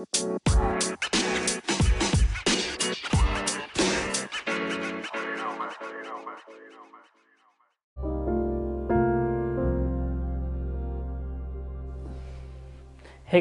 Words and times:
Hey 0.00 0.06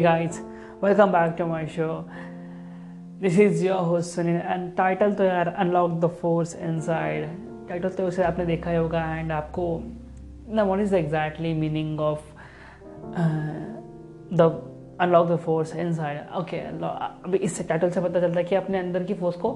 guys, 0.01 0.41
welcome 0.81 1.13
back 1.13 1.37
to 1.37 1.45
my 1.45 1.65
show. 1.65 2.03
This 3.21 3.37
is 3.37 3.63
your 3.63 3.77
host 3.77 4.17
Sunil 4.17 4.43
and 4.45 4.75
title 4.75 5.15
तो 5.15 5.23
यार 5.23 5.55
Unlock 5.57 6.01
the 6.01 6.09
Force 6.09 6.55
Inside. 6.55 7.29
Title 7.69 7.89
तो 7.89 8.07
उसे 8.07 8.23
आपने 8.23 8.45
देखा 8.45 8.69
ही 8.71 8.77
होगा 8.77 9.05
एंड 9.15 9.31
आपको 9.31 9.69
ना 10.49 10.63
what 10.63 10.79
is 10.81 10.91
the 10.91 10.95
exactly 10.95 11.53
meaning 11.53 11.99
of 11.99 12.23
the 14.33 14.78
unlock 14.99 15.27
the 15.27 15.35
force 15.35 15.75
inside 15.75 16.35
okay 16.37 16.57
अभी 16.57 17.37
इससे 17.37 17.63
टाइटल 17.63 17.89
से 17.89 18.01
पता 18.01 18.19
चलता 18.21 18.39
है 18.39 18.43
कि 18.43 18.55
अपने 18.55 18.79
अंदर 18.79 19.03
की 19.03 19.13
फोर्स 19.13 19.37
को 19.37 19.51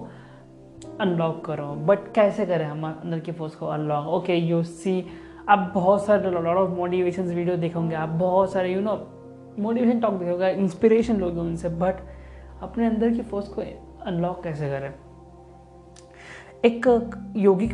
अनलॉक 1.02 1.44
करो। 1.46 1.66
बट 1.86 2.12
कैसे 2.16 2.46
करें 2.46 2.66
हम 2.66 2.86
अंदर 2.86 3.20
की 3.20 3.32
फोर्स 3.32 3.56
को 3.56 3.68
अनलॉक 3.68 4.08
ओके 4.08 4.36
यू 4.36 4.64
सी 4.64 5.06
आप 5.50 5.72
बहुत 5.74 6.06
सारे 6.06 6.32
लॉट 6.32 6.46
ऑफ़ 6.46 6.70
मोटिवेशन 6.72 7.24
वीडियो 7.24 7.56
देखोगे 7.58 7.96
आप, 7.96 8.10
बहुत 8.10 8.52
सारे 8.54 8.74
यू 8.74 8.82
नो 8.82 8.96
मोटिवेशन 9.60 10.00
टॉक 10.00 10.14
देखोगे 10.14 10.50
इंस्पिरेशन 10.50 11.18
लोगे 11.18 11.40
उनसे 11.40 11.70
बट 11.70 11.96
अपने 12.62 12.88
अंदर 12.88 13.10
की 13.10 13.22
फोर्स 13.22 13.48
को 13.48 13.62
अनलॉक 14.06 14.44
कैसे 14.44 14.70
करें? 14.70 14.94
एक 16.66 16.86
योगिक 17.38 17.74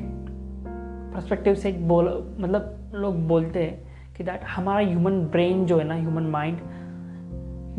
परस्पेक्टिव 1.14 1.56
से 1.56 1.70
एक 1.70 1.88
बोल 1.88 2.08
मतलब 2.40 2.92
लोग 2.96 3.28
बोलते 3.28 3.64
हैं 3.64 4.14
कि 4.18 4.24
दैट 4.24 4.44
हमारा 4.44 4.86
ह्यूमन 4.88 5.22
ब्रेन 5.26 5.66
जो 5.66 5.78
है 5.78 5.84
ना 5.84 5.96
ह्यूमन 5.96 6.24
माइंड 6.24 6.60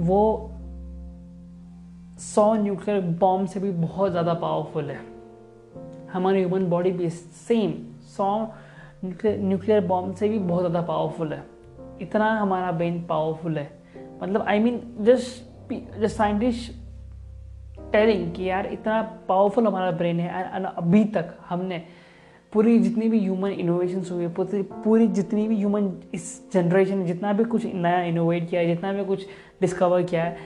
वो 0.01 0.51
सौ 2.21 2.53
न्यूक्लियर 2.55 3.01
बॉम्ब 3.21 3.49
से 3.49 3.61
भी 3.61 3.71
बहुत 3.73 4.11
ज़्यादा 4.11 4.35
पावरफुल 4.35 4.91
है। 4.91 4.99
हमारी 6.13 6.39
ह्यूमन 6.39 6.67
बॉडी 6.71 6.91
भी 6.93 7.09
सेम 7.11 7.73
सौ 8.09 8.29
न्यूक्लियर 9.05 9.87
बॉम्ब 9.87 10.15
से 10.15 10.29
भी 10.29 10.39
बहुत 10.41 10.61
ज़्यादा 10.61 10.81
पावरफुल 10.87 11.33
है। 11.33 11.45
इतना 12.03 12.31
हमारा 12.33 12.73
ब्रेन 12.73 13.03
पावरफुल 13.07 13.59
है। 13.59 13.71
मतलब 14.23 14.43
I 14.43 14.59
mean 14.59 14.81
just 15.01 15.73
just 15.73 16.17
scientist 16.17 16.73
telling 17.93 18.31
कि 18.35 18.49
यार, 18.51 18.67
इतना 18.67 19.03
पावरफुल 19.29 19.67
हमारा 19.67 19.91
ब्रेन 19.91 20.21
है 20.21 20.57
एंड 20.57 20.67
अभी 20.67 21.05
तक 21.15 21.35
हमने 21.49 21.83
पूरी 22.53 22.79
जितनी 22.79 23.09
भी 23.09 23.19
ह्यूमन 23.21 23.51
इनोवेशन 23.51 24.03
हुई 24.11 24.25
है, 24.25 24.29
पूरी 24.85 25.07
जितनी 25.09 25.47
भी 25.49 25.57
ह्यूमन 25.57 25.93
इस 26.15 26.53
जनरेशन 26.53 26.99
ने 26.99 27.05
जितना 27.07 27.33
भी 27.33 27.45
कुछ 27.45 27.67
नया 27.67 28.03
इनोवेट 28.03 28.49
किया 28.51 28.61
है, 28.61 28.67
जितना 28.67 28.93
भी 28.93 29.05
कुछ 29.05 29.27
डिस्कवर 29.61 30.03
किया 30.03 30.25
है, 30.25 30.37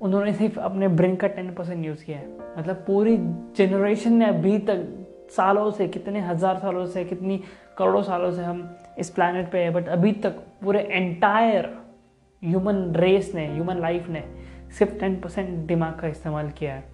उन्होंने 0.00 0.32
सिर्फ़ 0.34 0.58
अपने 0.60 0.88
ब्रेन 0.88 1.16
का 1.16 1.28
टेन 1.28 1.52
परसेंट 1.54 1.84
यूज़ 1.86 2.04
किया 2.04 2.18
है। 2.18 2.28
मतलब 2.58 2.84
पूरी 2.86 3.16
जनरेशन 3.56 4.12
ने 4.12 4.26
अभी 4.26 4.58
तक 4.60 4.86
सालों 5.30 5.70
से, 5.70 5.88
कितने 5.88 6.20
हज़ार 6.20 6.58
सालों 6.58 6.86
से, 6.86 7.04
कितनी 7.04 7.40
करोड़ों 7.78 8.02
सालों 8.02 8.30
से 8.32 8.42
हम 8.42 8.68
इस 8.98 9.10
प्लानट 9.10 9.50
पे 9.50 9.58
है 9.58 9.70
बट 9.70 9.88
अभी 9.88 10.12
तक 10.12 10.42
पूरे 10.62 10.80
एंटायर 10.82 11.72
ह्यूमन 12.42 12.92
रेस 12.96 13.32
ने 13.34 13.46
ह्यूमन 13.46 13.80
लाइफ 13.80 14.08
ने 14.08 14.22
सिर्फ़ 14.78 14.94
टेन 15.00 15.20
परसेंट 15.20 15.48
दिमाग 15.66 15.98
का 16.00 16.08
इस्तेमाल 16.08 16.50
किया 16.50 16.74
है। 16.74 16.84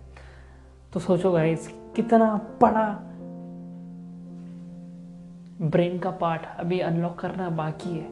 तो 0.92 1.00
सोचो 1.00 1.32
गाइस 1.32 1.68
कितना 1.96 2.34
बड़ा 2.60 2.86
ब्रेन 5.60 5.98
का 5.98 6.10
पार्ट 6.10 6.42
अभी 6.58 6.78
अनलॉक 6.80 7.18
करना 7.18 7.48
बाकी 7.50 7.90
है। 7.90 8.06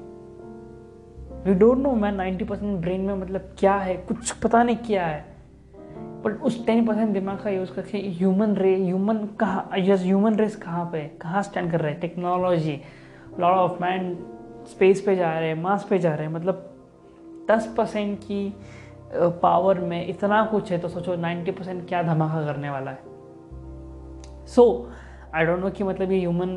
We 1.44 1.54
don't 1.54 1.78
know 1.78 1.92
man 1.92 2.14
ninety 2.14 2.44
percent 2.44 2.80
brain 2.80 3.00
में 3.00 3.14
मतलब 3.14 3.54
क्या 3.58 3.74
है, 3.74 3.94
कुछ 3.96 4.30
पता 4.32 4.62
नहीं 4.62 4.76
क्या 4.76 5.06
है। 5.06 5.24
बट 6.24 6.40
उस 6.42 6.64
टेन 6.66 6.86
परसेंट 6.86 7.12
दिमाग 7.14 7.38
का 7.38 7.50
यूज़ 7.50 7.72
करके 7.72 7.98
ह्यूमन 7.98 8.54
रे 8.56 8.74
ह्यूमन 8.76 9.18
कहाँ 9.40 9.70
यस 9.78 10.02
ह्यूमन 10.02 10.36
रेस 10.36 10.56
कहाँ 10.56 10.84
पे, 10.92 11.02
कहाँ 11.22 11.42
स्टैंड 11.42 11.70
कर 11.70 11.80
रहे 11.80 11.92
हैं? 11.92 12.00
Technology 12.00 12.80
lot 13.40 13.56
of 13.56 13.82
man 13.82 14.14
space 14.68 15.00
पे 15.00 15.16
जा 15.16 15.38
रहे 15.38 15.48
हैं 15.48 15.62
मास 15.62 15.86
पे 15.90 15.98
जा 15.98 16.14
रहे 16.14 16.26
हैं। 16.26 16.34
मतलब 16.34 16.74
दस 17.50 17.72
परसेंट 17.76 18.18
की 18.18 18.54
पावर 19.14 19.80
में 19.80 20.06
इतना 20.06 20.44
कुछ 20.44 20.72
है 20.72 20.78
तो 20.78 20.88
सोचो 20.88 21.14
नाइन्टी 21.16 21.50
परसेंट 21.50 21.86
क्या 21.88 22.02
धमाका 22.02 22.44
करने 22.46 22.70
वाला 22.70 22.90
है। 22.90 24.46
सो 24.46 24.64
आई 25.34 25.44
डोंट 25.44 25.60
नो 25.60 25.70
कि 25.70 25.84
मतलब 25.84 26.12
ये 26.12 26.18
ह्यूमन 26.18 26.56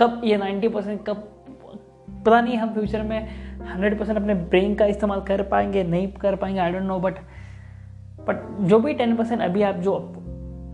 कब 0.00 0.20
ये 0.24 0.36
नाइन्टी 0.36 0.68
परसेंट 0.68 1.06
कब, 1.06 1.16
पता 2.26 2.40
नहीं 2.40 2.56
हम 2.56 2.72
फ्यूचर 2.74 3.02
में 3.02 3.28
हंड्रेड 3.66 3.98
परसेंट 3.98 4.18
अपने 4.18 4.34
ब्रेन 4.34 4.74
का 4.74 4.86
इस्तेमाल 4.86 5.20
कर 5.20 5.42
पाएँगे, 5.42 5.82
नहीं 5.84 6.12
कर 6.12 6.36
पाएँगे 6.36 6.60
I 6.60 6.72
don't 6.72 6.82
know 6.82 6.98
but 6.98 7.14
but 8.28 8.60
जो 8.60 8.78
भी 8.80 8.94
टेन 8.94 9.16
परसेंट 9.16 9.42
अभी 9.42 9.62
आप 9.62 9.74
जो 9.74 9.94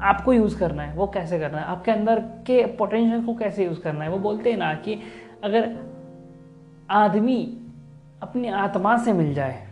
आपको 0.03 0.33
यूज़ 0.33 0.59
करना 0.59 0.83
है, 0.83 0.95
वो 0.95 1.07
कैसे 1.07 1.39
करना 1.39 1.59
है? 1.59 1.65
आपके 1.65 1.91
अंदर 1.91 2.21
के 2.47 2.65
पोटेंशियल 2.67 3.25
को 3.25 3.35
कैसे 3.35 3.65
यूज़ 3.65 3.81
करना 3.81 4.05
है? 4.05 4.11
वो 4.11 4.19
बोलते 4.19 4.51
हैं 4.51 4.59
ना 4.59 4.75
कि 4.75 4.99
अगर 5.45 5.77
आदमी 6.91 7.59
अपनी 8.23 8.49
आत्मा 8.49 8.97
से 8.99 9.13
मिल 9.13 9.35
जाए 9.35 9.67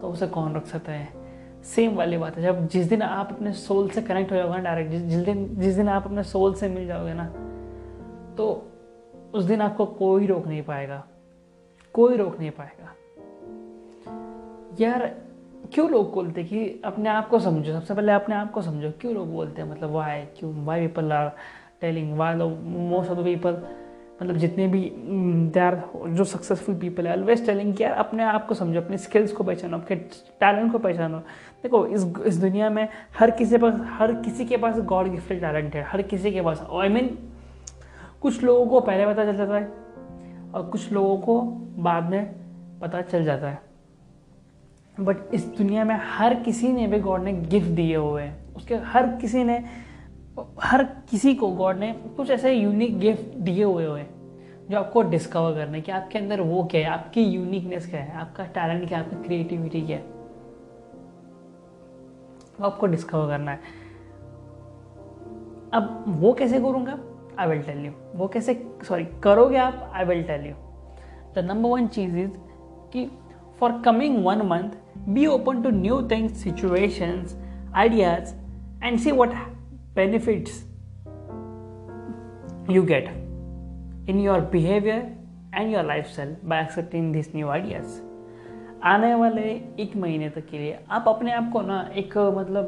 तो 0.00 0.08
उसे 0.08 0.26
कौन 0.26 0.54
रख 0.54 0.66
सकता 0.66 0.92
है? 0.92 1.08
सेम 1.64 1.94
वाली 1.94 2.18
बात 2.18 2.36
है। 2.36 2.42
जब 2.42 2.66
जिस 2.68 2.86
दिन 2.86 3.02
आप 3.02 3.28
अपने 3.32 3.52
सोल 3.52 3.88
से 3.88 4.02
कनेक्ट 4.02 4.32
हो 4.32 4.36
जाओगे 4.36 4.52
ना 4.52 4.62
डायरेक्ट 4.62 4.90
जिस 4.90 5.24
दिन 5.24 5.46
जिस 5.54 5.74
दिन 5.74 5.88
आप 5.88 6.04
अपने 6.04 6.22
सोल 6.22 6.54
से 6.54 6.68
मिल 6.68 6.86
जाओगे 6.86 7.14
ना 7.14 7.32
तो 8.36 8.72
उस 9.34 9.44
दिन 9.44 9.60
आपको 9.60 9.86
कोई 9.86 10.26
रोक 10.26 10.46
नहीं 10.46 10.62
पाएगा। 10.62 11.04
कोई 11.94 12.16
रोक 12.16 12.38
नहीं 12.38 12.50
पाएगा। 12.50 12.94
यार, 14.80 15.16
क्यों 15.72 15.90
लोग 15.90 16.14
बोलते 16.14 16.44
कि 16.44 16.82
अपने 16.84 17.08
आप 17.08 17.28
को 17.28 17.38
समझो? 17.38 17.72
सबसे 17.72 17.94
पहले 17.94 18.12
अपने 18.12 18.34
आप 18.34 18.50
को 18.50 18.62
समझो। 18.62 18.92
क्यों 19.00 19.14
लोग 19.14 19.32
बोलते 19.32 19.62
हैं? 19.62 19.70
मतलब 19.70 19.90
वाई 19.90 20.22
क्यों? 20.22 20.64
Why 20.64 20.86
people 20.86 21.12
are 21.12 21.32
telling 21.80 22.18
why 22.18 22.34
लोग 22.34 22.60
मोस्ट 22.62 23.10
ऑफ़ 23.10 23.18
द 23.18 23.24
पीपल 23.24 23.62
मतलब 24.22 24.36
जितने 24.36 24.68
भी 24.68 24.92
दे 25.48 25.60
आर 25.60 25.82
जो 26.08 26.24
सक्सेसफुल 26.24 26.74
पीपल 26.74 27.06
है 27.06 27.12
ऑलवेज 27.12 27.46
टेलिंग 27.46 27.74
कि 27.74 27.84
यार, 27.84 27.92
अपने 27.92 28.22
आप 28.22 28.46
को 28.46 28.54
समझो, 28.54 28.80
अपने 28.80 28.98
स्किल्स 28.98 29.32
को 29.32 29.44
पहचानो, 29.44 29.78
अपने 29.78 29.96
टैलेंट 30.40 30.72
को 30.72 30.78
पहचानो। 30.78 31.18
देखो, 31.62 31.86
इस 31.86 32.12
इस 32.26 32.36
दुनिया 32.36 32.70
में 32.70 32.88
हर 33.18 33.30
किसी 33.30 33.58
पास 33.58 33.74
हर 33.76 34.12
किसी 34.12 34.44
के 34.44 34.56
पास 34.56 34.80
गॉड 34.80 35.08
गिफ्टेड 35.08 35.40
टैलेंट 35.40 35.74
है। 35.74 35.82
हर 35.82 36.02
किसी 36.02 36.32
के 36.32 36.42
पास 36.42 36.68
आई 36.72 36.88
मीन 36.88 37.29
कुछ 38.20 38.42
लोगों 38.42 38.66
को 38.66 38.80
पहले 38.80 39.06
पता 39.06 39.24
चल 39.24 39.36
जाता 39.36 39.54
है 39.54 39.72
और 40.54 40.68
कुछ 40.72 40.92
लोगों 40.92 41.18
को 41.18 41.40
बाद 41.82 42.04
में 42.04 42.34
पता 42.80 43.02
चल 43.02 43.24
जाता 43.24 43.48
है। 43.48 43.62
बट 45.00 45.16
इस 45.34 45.46
दुनिया 45.46 45.84
में 45.84 46.00
हर 46.02 46.34
किसी 46.34 46.68
ने 46.68 46.86
भी 46.86 47.00
गॉड 47.00 47.22
ने 47.22 47.32
गिफ्ट 47.32 47.68
दिए 47.68 47.96
हुए 47.96 48.22
हैं। 48.22 48.54
उसके 48.54 48.74
हर 48.74 49.16
किसी 49.16 49.44
ने, 49.44 49.64
हर 50.62 50.84
किसी 50.84 51.34
को 51.34 51.48
गॉड 51.48 51.76
ने 51.76 51.92
कुछ 51.92 52.30
ऐसे 52.30 52.52
यूनिक 52.52 52.98
गिफ्ट 52.98 53.36
दिए 53.36 53.64
हुए 53.64 53.86
हुए 53.86 54.00
हैं, 54.00 54.10
जो 54.70 54.78
आपको 54.78 55.02
डिस्कवर 55.02 55.54
करना 55.54 55.72
है 55.72 55.80
कि 55.80 55.92
आपके 55.92 56.18
अंदर 56.18 56.40
वो 56.40 56.64
क्या 56.64 56.80
है, 56.80 56.86
आपकी 56.86 57.22
यूनिकनेस 57.22 57.90
क्या 57.90 58.00
है, 58.00 58.12
आपका 58.12 58.44
टैलेंट 58.44 58.88
क्या 58.88 58.98
है, 58.98 59.04
आपकी 59.04 59.24
क्रिएटिविटी 59.24 59.82
क्या 59.82 59.96
है। 59.96 60.04
वो 62.60 62.66
आपको 62.66 62.86
डिस्कवर 62.86 63.26
करना 63.26 63.50
है। 63.50 63.60
अब 65.72 66.04
वो 66.08 66.32
कैसे 66.32 66.58
करूँगा? 66.58 66.98
आई 67.40 67.48
विल 67.48 67.62
टेल 67.62 67.84
यू 67.86 67.92
वो 68.14 68.28
कैसे 68.28 68.54
सॉरी 68.88 69.04
करोगे 69.24 69.56
आप? 69.56 69.90
I 69.94 70.04
will 70.04 70.22
tell 70.22 70.46
you 70.46 70.54
the 71.34 71.44
number 71.44 71.68
one 71.70 71.86
cheese 71.86 72.16
is 72.18 72.30
कि 72.92 73.10
for 73.60 73.80
coming 73.84 74.24
one 74.24 74.42
month 74.46 74.70
be 75.08 75.26
open 75.26 75.62
to 75.62 75.70
new 75.70 76.02
things 76.10 76.42
situations 76.42 77.36
ideas 77.74 78.34
and 78.84 78.98
see 78.98 79.12
what 79.12 79.30
benefits 79.94 80.66
you 82.70 82.82
get 82.88 83.08
in 84.06 84.18
your 84.24 84.40
behavior 84.50 84.98
and 85.52 85.72
your 85.72 85.82
lifestyle 85.82 86.34
by 86.50 86.58
accepting 86.64 87.06
these 87.14 87.30
new 87.34 87.48
ideas. 87.54 87.96
आने 88.84 89.14
वाले 89.14 89.42
एक 89.80 89.96
महीने 89.96 90.28
तक 90.30 90.46
के 90.46 90.58
लिए 90.58 90.78
आप 90.90 91.04
अपने 91.08 91.32
आप 91.32 91.50
को 91.52 91.60
ना 91.60 91.80
एक 91.96 92.16
मतलब 92.18 92.64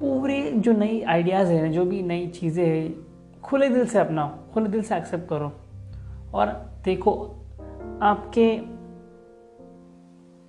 पूरे 0.00 0.40
जो 0.56 0.72
नई 0.72 1.00
आइडियाज़ 1.02 1.52
हैं, 1.52 1.72
जो 1.72 1.84
भी 1.84 2.02
नई 2.02 2.26
चीज़ें 2.26 2.66
हैं 2.66 2.88
खुले 3.42 3.68
दिल 3.68 3.86
से 3.86 3.98
अपनाओ, 3.98 4.28
खुले 4.54 4.68
दिल 4.68 4.82
से 4.82 4.96
एक्सेप्ट 4.96 5.28
करो। 5.28 5.52
और 6.34 6.46
देखो, 6.84 7.12
आपके 8.02 8.46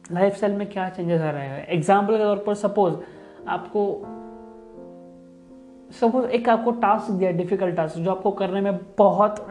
लाइफ 0.05 0.35
स्टाइल 0.35 0.53
में 0.53 0.69
क्या 0.69 0.89
चेंजेस 0.89 1.21
आ 1.21 1.29
रहे 1.29 1.47
हैं? 1.47 1.67
एग्ज़ाम्पल 1.67 2.17
के 2.17 2.23
तौर 2.23 2.43
पर 2.47 2.53
सपोज़ 2.55 2.95
आपको 3.47 3.83
सपोज़ 5.91 6.25
एक 6.27 6.49
आपको 6.49 6.71
टास्क 6.71 7.11
दिया 7.11 7.31
डिफ़िकल्ट 7.31 7.75
टास्क 7.75 7.97
जो 7.97 8.11
आपको 8.11 8.31
करने 8.31 8.61
में 8.61 8.79
बहुत 8.97 9.45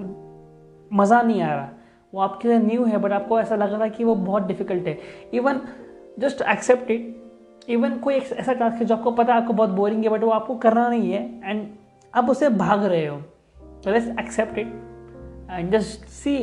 मज़ा 0.91 1.21
नहीं 1.23 1.43
आ 1.43 1.55
रहा। 1.55 1.69
वो 2.13 2.21
आपके 2.21 2.49
लिए 2.49 2.59
न्यू 2.59 2.85
है 2.85 2.99
बट 2.99 3.13
आपको 3.13 3.41
ऐसा 3.41 3.57
लग 3.57 3.73
रहा 3.73 3.83
है 3.85 3.91
कि 3.91 4.05
वो 4.05 4.15
बहुत 4.15 4.43
डिफ़िकल्ट 4.43 4.87
है। 4.87 4.99
Even 5.35 5.61
just 6.19 6.43
accept 6.43 6.91
it 6.91 7.69
even 7.69 7.99
कोई 7.99 8.15
ऐसा 8.15 8.53
टास्क 8.53 8.79
है 8.79 8.85
जो 8.85 8.95
आपको 8.95 9.11
पता 9.11 9.35
है 9.35 9.41
आपको 9.41 9.53
बहुत 9.53 9.71
बोरिंग 9.71 10.05
है 10.05 10.11
बट 10.11 10.23
वो 10.25 10.31
आपको 10.31 10.55
करना 10.57 10.89
नहीं 10.89 11.13
है। 11.13 11.51
एंड 11.51 11.67
आप 12.15 12.31
उसे 12.31 12.49
भाग 12.49 12.85
रहे 12.85 13.07
हो। 13.07 13.17
Let's 13.87 14.09
accept 14.21 14.59
it 14.59 14.67
and 15.51 15.71
just 15.73 16.05
see 16.05 16.37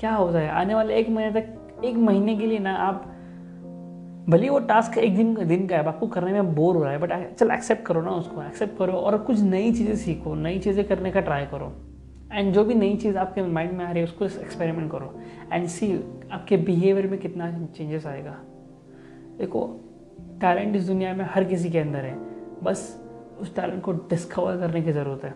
क्या 0.00 0.14
होता 0.14 0.38
है। 0.38 0.48
आने 0.48 0.74
वाले 0.74 0.94
एक 0.94 1.08
महीने 1.08 1.40
तक, 1.40 1.82
एक 1.84 1.96
महीने 1.96 2.36
के 2.36 2.46
लिए 2.46 2.58
ना 2.58 2.74
आप, 2.74 3.04
भले 4.28 4.48
वो 4.48 4.58
टास्क 4.58 4.98
एक 4.98 5.16
दिन 5.16 5.34
दिन 5.46 5.66
का 5.66 5.76
है 5.76 5.86
आपको 5.86 6.06
करने 6.06 6.32
में 6.32 6.54
बोर 6.54 6.76
हो 6.76 6.82
रहा 6.82 6.92
है 6.92 6.98
बट 6.98 7.34
चल 7.34 7.50
एक्सेप्ट 7.50 7.82
करो 7.82 8.02
ना 8.02 8.10
उसको 8.10 8.42
एक्सेप्ट 8.42 8.78
करो 8.78 8.92
और 8.92 9.18
कुछ 9.18 9.40
नई 9.40 9.72
चीज़ें 9.72 9.96
सीखो, 9.96 10.34
नई 10.34 10.58
चीज़ें 10.58 10.84
करने 10.88 11.10
का 11.10 11.20
ट्राई 11.20 11.46
करो। 11.46 11.72
एंड 12.32 12.52
जो 12.54 12.64
भी 12.64 12.74
नई 12.74 12.96
चीज़ 12.96 13.18
आपके 13.18 13.42
माइंड 13.42 13.72
में 13.72 13.84
आ 13.84 13.90
रही 13.90 13.98
है, 13.98 14.04
उसको 14.04 14.24
एक्सपेरिमेंट 14.24 14.90
करो। 14.92 15.20
एंड 15.52 15.66
सी 15.66 15.92
आपके 16.32 16.56
बिहेवियर 16.56 17.06
में 17.06 17.18
कितना 17.20 17.50
चेंजेस 17.66 18.06
आएगा। 18.06 18.36
देखो 19.38 19.66
टैलेंट 20.40 20.76
इस 20.76 20.86
दुनिया 20.86 21.14
में 21.14 21.24
हर 21.24 21.44
किसी 21.44 21.70
के 21.70 21.78
अंदर 21.78 21.98
है। 21.98 22.18
बस 22.62 23.09
उस 23.40 23.54
टैलेंट 23.56 23.82
को 23.82 23.92
डिस्कवर 23.92 24.56
करने 24.56 24.82
की 24.82 24.92
ज़रूरत 24.92 25.24
है। 25.24 25.34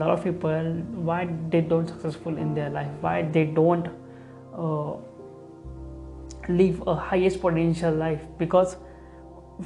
Lot 0.00 0.10
of 0.14 0.20
people 0.24 0.68
why 1.06 1.22
they 1.52 1.60
don't 1.70 1.88
successful 1.92 2.36
in 2.42 2.50
their 2.56 2.70
life? 2.74 2.92
Why 3.02 3.14
they 3.36 3.46
don't 3.54 3.88
uh, 4.54 4.92
a 6.86 6.94
highest 7.08 7.40
potential 7.42 7.98
life? 8.02 8.22
Because 8.42 8.76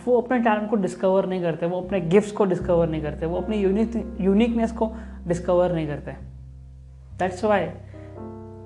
वो 0.04 0.20
अपने 0.20 0.38
टैलेंट 0.38 0.68
को 0.70 0.76
डिस्कवर 0.76 1.26
नहीं 1.26 1.42
करते 1.42 1.66
वो 1.66 1.80
अपने 1.80 2.00
गिफ्ट्स 2.00 2.32
को 2.32 2.44
डिस्कवर 2.44 2.88
नहीं 2.88 3.02
करते 3.02 3.26
वो 3.26 3.40
अपनी 3.40 3.56
यूनिकनेस 4.24 4.72
को 4.72 4.90
डिस्कवर 5.28 5.72
नहीं 5.72 5.86
करते। 5.86 6.12
दैट्स 7.18 7.44
वाई 7.44 7.66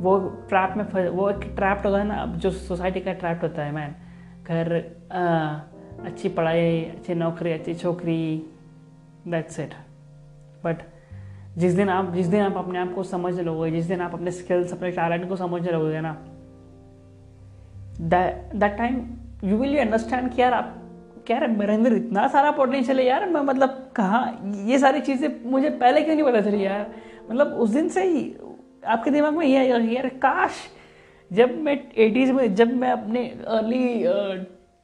वो 0.01 0.19
ट्रैप 0.49 0.75
में 0.77 1.09
वो 1.09 1.29
एक 1.31 1.41
ट्रैप 1.57 1.83
होता 1.87 1.99
है 1.99 2.07
ना 2.09 2.15
अब 2.15 2.37
जो 2.37 2.51
सोसाइटी 2.51 3.01
का 3.01 3.13
ट्रैप 3.13 3.41
होता 3.43 3.63
है 3.63 3.73
मैन 3.73 3.95
घर 4.45 4.73
अच्छी 6.05 6.29
पढ़ाई 6.29 6.83
अच्छी 6.85 7.15
नौकरी 7.15 7.53
अच्छी 7.53 7.75
छोकरी 7.75 8.21
दैट्स 9.29 9.59
इट 9.61 9.75
बट 10.65 10.83
जिस 11.59 11.73
दिन 11.73 11.89
आप, 11.89 12.13
जिस 12.15 12.27
दिन 12.27 12.41
आप 12.41 12.57
अपने 12.57 12.79
आप 12.79 12.93
को 12.95 13.03
समझ 13.03 13.39
लोगे, 13.41 13.71
जिस 13.71 13.85
दिन 13.85 14.01
आप 14.01 14.15
अपने 14.15 14.31
स्किल्स 14.31 14.73
अपने 14.73 14.91
टैलेंट 14.91 15.29
को 15.29 15.37
समझ 15.37 15.69
लोगे 15.69 16.01
ना 16.01 16.13
that 18.01 18.77
time 18.79 19.01
you 19.45 19.57
will 19.57 19.75
you 19.75 19.81
understand 19.81 20.31
कि 20.33 20.43
यार 20.43 20.53
आप 20.53 20.75
क्या 21.27 21.37
यार 21.37 21.49
मेरे 21.49 21.75
अंदर 21.75 21.93
इतना 21.93 22.27
सारा 22.29 22.51
पोटेंशियल 22.51 22.99
है 22.99 23.05
यार, 23.07 23.29
मैं 23.29 23.41
मतलब 23.41 23.91
कहाँ, 23.97 24.53
ये 24.67 24.79
सारी 24.79 25.01
चीज़ें 25.01 25.29
मुझे 25.51 25.71
पहले 25.71 26.03
क्यों 26.03 26.15
नहीं 26.15 26.25
पता 26.25 26.41
चली 26.41 26.65
यार? 26.65 26.87
मतलब 27.31 27.47
उस 27.47 27.71
दिन 27.71 27.89
से 27.89 28.05
ही 28.05 28.35
आपके 28.87 29.11
दिमाग 29.11 29.35
में 29.35 29.47
ये 29.47 29.57
आएगा 29.59 29.77
यार 29.93 30.09
काश 30.23 30.53
जब 31.31 31.57
मैं 31.59 31.73
एटीज़ 31.97 32.33
में, 32.33 32.55
जब 32.55 32.73
मैं 32.75 32.91
अपने 32.91 33.27
अर्ली 33.49 34.05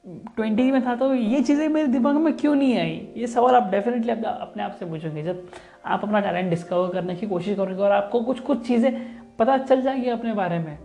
ट्वेंटी 0.05 0.71
में 0.71 0.85
था 0.85 0.95
तो 0.95 1.13
ये 1.13 1.41
चीज़ें 1.41 1.67
मेरे 1.69 1.87
दिमाग 1.87 2.15
में 2.15 2.33
क्यों 2.37 2.53
नहीं 2.55 2.77
आई? 2.77 3.13
ये 3.17 3.27
सवाल 3.27 3.55
आप 3.55 3.69
डेफिनेटली 3.71 4.11
अपने 4.11 4.63
आप 4.63 4.71
से 4.79 4.85
पूछोगे। 4.85 5.23
जब 5.23 5.45
आप 5.85 6.03
अपना 6.03 6.19
टैलेंट 6.19 6.49
डिस्कवर 6.49 6.89
करने 6.89 7.15
की 7.15 7.27
कोशिश 7.27 7.57
करोगे 7.57 7.81
और 7.81 7.91
आपको 7.91 8.21
कुछ 8.21 8.39
कुछ 8.39 8.65
चीज़ें 8.67 8.91
पता 9.39 9.57
चल 9.57 9.81
जाएगी 9.81 10.09
अपने 10.09 10.33
बारे 10.33 10.59
में 10.59 10.77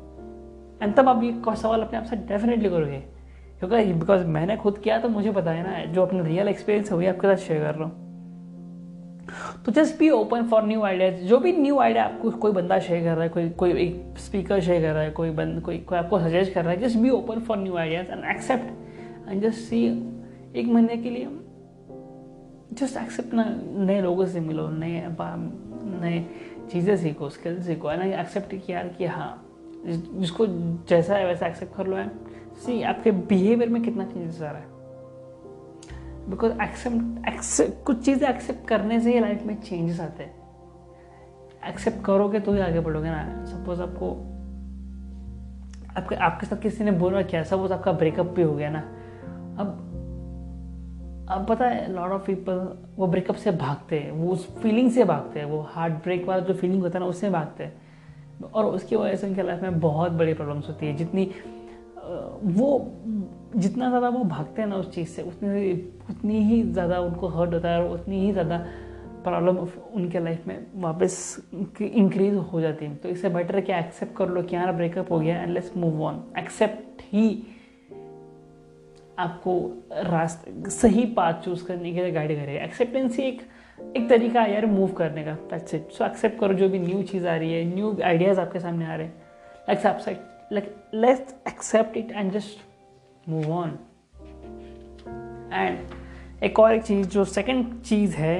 एंड 0.83 0.95
तब 0.97 1.09
आप 1.09 1.23
ये 1.25 1.33
सवाल 1.53 1.83
अपने 1.83 1.99
आप 1.99 2.05
से 2.05 2.17
डेफिनेटली 2.17 2.69
करोगे। 2.71 3.03
क्योंकि 3.61 3.93
बिकॉज़ 3.93 4.25
मैंने 4.27 4.57
खुद 4.57 4.79
किया 4.79 4.99
तो 4.99 5.09
मुझे 5.09 5.31
पता 5.33 5.51
है 5.51 5.63
ना, 5.63 5.85
जो 5.85 6.03
अपना 6.03 6.23
रियल 6.25 6.49
एक्सपीरियंस 6.49 6.91
है 6.91 6.97
वही 6.97 7.07
आपके 7.07 7.27
साथ 7.27 7.47
शेयर 7.47 7.63
कर 7.63 7.75
रहा 7.75 7.85
हूँ। 7.85 8.07
तो 9.65 9.73
just 9.73 9.99
be 9.99 10.11
open 10.11 10.43
for 10.49 10.63
new 10.67 10.83
ideas 10.83 11.15
जो 11.25 11.39
भी 11.39 11.53
न्यू 11.53 11.79
आइडिया 11.79 12.05
आपको 12.05 12.31
कोई 12.31 12.53
बंदा 12.53 12.79
शेयर 12.79 13.05
कर 13.05 13.15
रहा 13.15 13.23
है, 13.23 13.29
कोई 13.29 13.49
कोई 13.51 13.73
एक 13.83 14.19
स्पीकर 14.19 14.61
शेयर 14.61 14.83
कर 14.83 14.93
रहा 14.93 15.03
है, 15.03 15.11
कोई 15.11 15.31
बंद, 15.31 15.61
कोई 15.63 15.79
कोई 15.79 15.99
आपको 15.99 16.19
सजेस्ट 16.21 16.53
कर 16.53 16.65
रहा 16.65 16.73
है 16.73 16.81
just 16.81 16.99
be 16.99 17.11
open 17.11 17.41
for 17.41 17.59
new 17.59 17.77
ideas 17.77 18.07
and 18.07 18.25
accept 18.31 18.87
and 19.29 19.43
just 19.43 19.59
see 19.59 19.85
एक 20.57 20.67
महीने 20.67 20.97
के 20.97 21.11
लिए 21.11 21.29
जस्ट 22.73 22.97
एक्सेप्ट 22.97 23.35
ना, 23.35 23.45
नए 23.85 24.01
लोगों 24.01 24.27
से 24.27 24.41
मिलो, 24.41 24.69
नए 24.69 25.17
नए 25.21 26.27
चीज़ें 26.71 26.97
सीखो 26.97 27.29
स्किल 27.29 27.63
सीखो, 27.63 27.89
है 27.89 27.97
ना? 27.99 28.21
एक्सेप्ट 28.21 28.55
किया 28.67 28.83
कि 28.83 29.05
हाँ 29.05 29.45
जिसको 29.87 30.47
जैसा 30.89 31.15
है 31.15 31.27
वैसा 31.27 31.47
एक्सेप्ट 31.47 31.77
कर 31.77 31.87
लो, 31.87 31.97
है? 31.97 32.09
सी 32.57 32.83
आपके 32.83 33.11
बिहेवियर 33.11 33.69
में 33.69 33.83
कितना 33.83 34.05
चेंजेस 34.05 34.43
आ 34.43 34.51
रहा 34.51 34.61
है। 34.61 34.77
बिकॉज़ 36.31 36.53
एक्सेप्ट 36.63 37.29
एक्सेप्ट 37.29 37.85
कुछ 37.85 38.05
चीज़ें 38.05 38.29
एक्सेप्ट 38.29 38.69
करने 38.69 39.01
से 39.01 39.15
ही 39.15 39.21
लाइफ 39.21 39.43
में 39.43 39.61
चेंजेस 39.61 40.01
आते 40.01 40.23
हैं। 40.23 40.35
एक्सेप्ट 41.69 42.05
करोगे 42.05 42.41
तो 42.41 42.53
ही 42.53 42.61
आगे 42.61 42.81
बढ़ोगे 42.81 43.11
ना। 43.11 43.45
सपोज़ 43.45 43.83
आपको, 43.83 44.11
आपके 45.97 46.15
आपके 46.15 46.47
साथ 46.47 46.63
किसी 46.63 46.85
ने 46.85 46.91
बोला 46.91 47.23
क्या? 47.23 47.43
सपोज़ 47.43 47.73
आपका 47.73 47.93
ब्रेकअप 47.93 48.27
भी 48.27 48.43
हो 48.43 48.55
गया 48.55 48.71
ना। 48.71 48.98
अब 49.59 49.85
अब 51.31 51.47
पता 51.49 51.67
है 51.69 51.93
लॉट 51.93 52.11
ऑफ़ 52.11 52.23
पीपल 52.27 52.61
वो 52.97 53.07
ब्रेकअप 53.07 53.37
से 53.37 53.51
भागते 53.53 53.99
हैं, 53.99 54.11
वो 54.13 54.33
उस 54.33 54.47
फीलिंग 54.59 54.91
से 54.91 55.05
भागते 55.05 55.41
हैं, 55.41 55.47
वो 55.47 55.61
हार्ट 55.71 55.93
ब्रेक 56.05 56.27
वाला 56.27 56.45
जो 56.45 56.55
फीलिंग 56.55 56.83
होता 56.83 56.99
है 56.99 57.05
ना, 57.05 57.11
उससे 57.11 57.31
भागते 57.31 57.65
हैं। 57.65 57.87
और 58.45 58.65
उसकी 58.65 58.97
वजह 58.97 59.17
से 59.17 59.27
उनके 59.27 59.43
लाइफ 59.43 59.63
में 59.63 59.81
बहुत 59.81 60.13
बड़ी 60.13 60.35
प्रॉब्लम्स 60.35 60.69
होती 60.69 60.87
है, 60.87 60.97
जितनी 60.97 61.31
वो, 62.05 62.69
जितना 63.57 63.89
ज़्यादा 63.89 64.09
वो 64.09 64.23
भागते 64.25 64.63
हैं 64.63 64.69
ना 64.69 64.77
उस 64.77 64.91
चीज़ 64.95 65.09
से, 65.09 65.23
उतनी 65.23 65.73
उतनी 66.11 66.43
ही 66.45 66.63
ज़्यादा 66.63 67.01
उनको 67.01 67.29
हर्ट 67.29 67.55
होता 67.55 67.69
है 67.69 67.83
और 67.83 67.91
उतनी 67.91 68.21
ही 68.21 68.33
ज़्यादा 68.33 68.59
प्रॉब्लम 69.25 69.57
उनके 69.95 70.21
लाइफ 70.21 70.47
में 70.47 70.67
वापस 70.83 71.37
इंक्रीज 71.83 72.35
हो 72.53 72.61
जाती 72.61 72.85
है। 72.85 72.95
तो 72.95 73.09
इससे 73.09 73.29
बेटर 73.29 73.57
है 73.57 73.63
कि 73.63 73.73
एक्सेप्ट 73.73 74.17
कर 74.17 74.29
लो 74.29 74.43
कि 74.43 74.57
यार 74.57 74.73
ब्रेकअप 74.73 75.13
हो 75.13 75.19
गया 75.21 75.41
and 75.43 75.51
let's 75.51 75.77
move 75.77 76.03
on 76.03 76.23
accept 76.39 77.03
ही। 77.13 77.29
आपको 79.19 79.53
रास्ते, 79.93 80.71
सही 80.71 81.05
पाथ 81.15 81.41
चूज़ 81.45 81.65
करने 81.67 81.93
के 81.93 82.03
लिए 82.03 82.13
गाइड 82.13 82.35
करेगा 82.37 82.65
एक्सेप्टेंसी 82.65 83.23
एक 83.23 83.41
एक 83.97 84.09
तरीका 84.09 84.43
है 84.43 84.53
यार 84.55 84.67
मूव 84.67 84.93
करने 84.99 85.25
का। 85.25 85.33
दैट्स 85.51 85.75
इट 85.75 85.91
सो 85.93 86.05
एक्सेप्ट 86.05 86.39
करो 86.41 86.55
जो 86.55 86.69
भी 86.69 86.79
न्यू 86.79 87.03
चीज़ 87.03 87.27
आ 87.27 87.37
रही 87.37 87.53
है 87.53 87.65
न्यू 87.75 87.97
आइडियाज़ 88.05 88.41
आपके 88.41 88.61
सामने 88.61 88.87
आ 88.87 88.95
रहे 88.95 89.07
हैं। 89.07 89.15
Accept 89.71 90.53
like 90.53 90.75
let's 90.95 91.35
accept 91.49 91.97
it 91.97 92.13
and 92.13 92.33
just 92.33 93.29
move 93.29 93.51
on 93.53 93.79
and 95.53 95.79
एक 96.45 96.59
और 96.59 96.75
एक 96.75 96.83
चीज़, 96.83 97.09
जो 97.09 97.25
सेकेंड 97.25 97.81
चीज़ 97.83 98.17
है, 98.17 98.37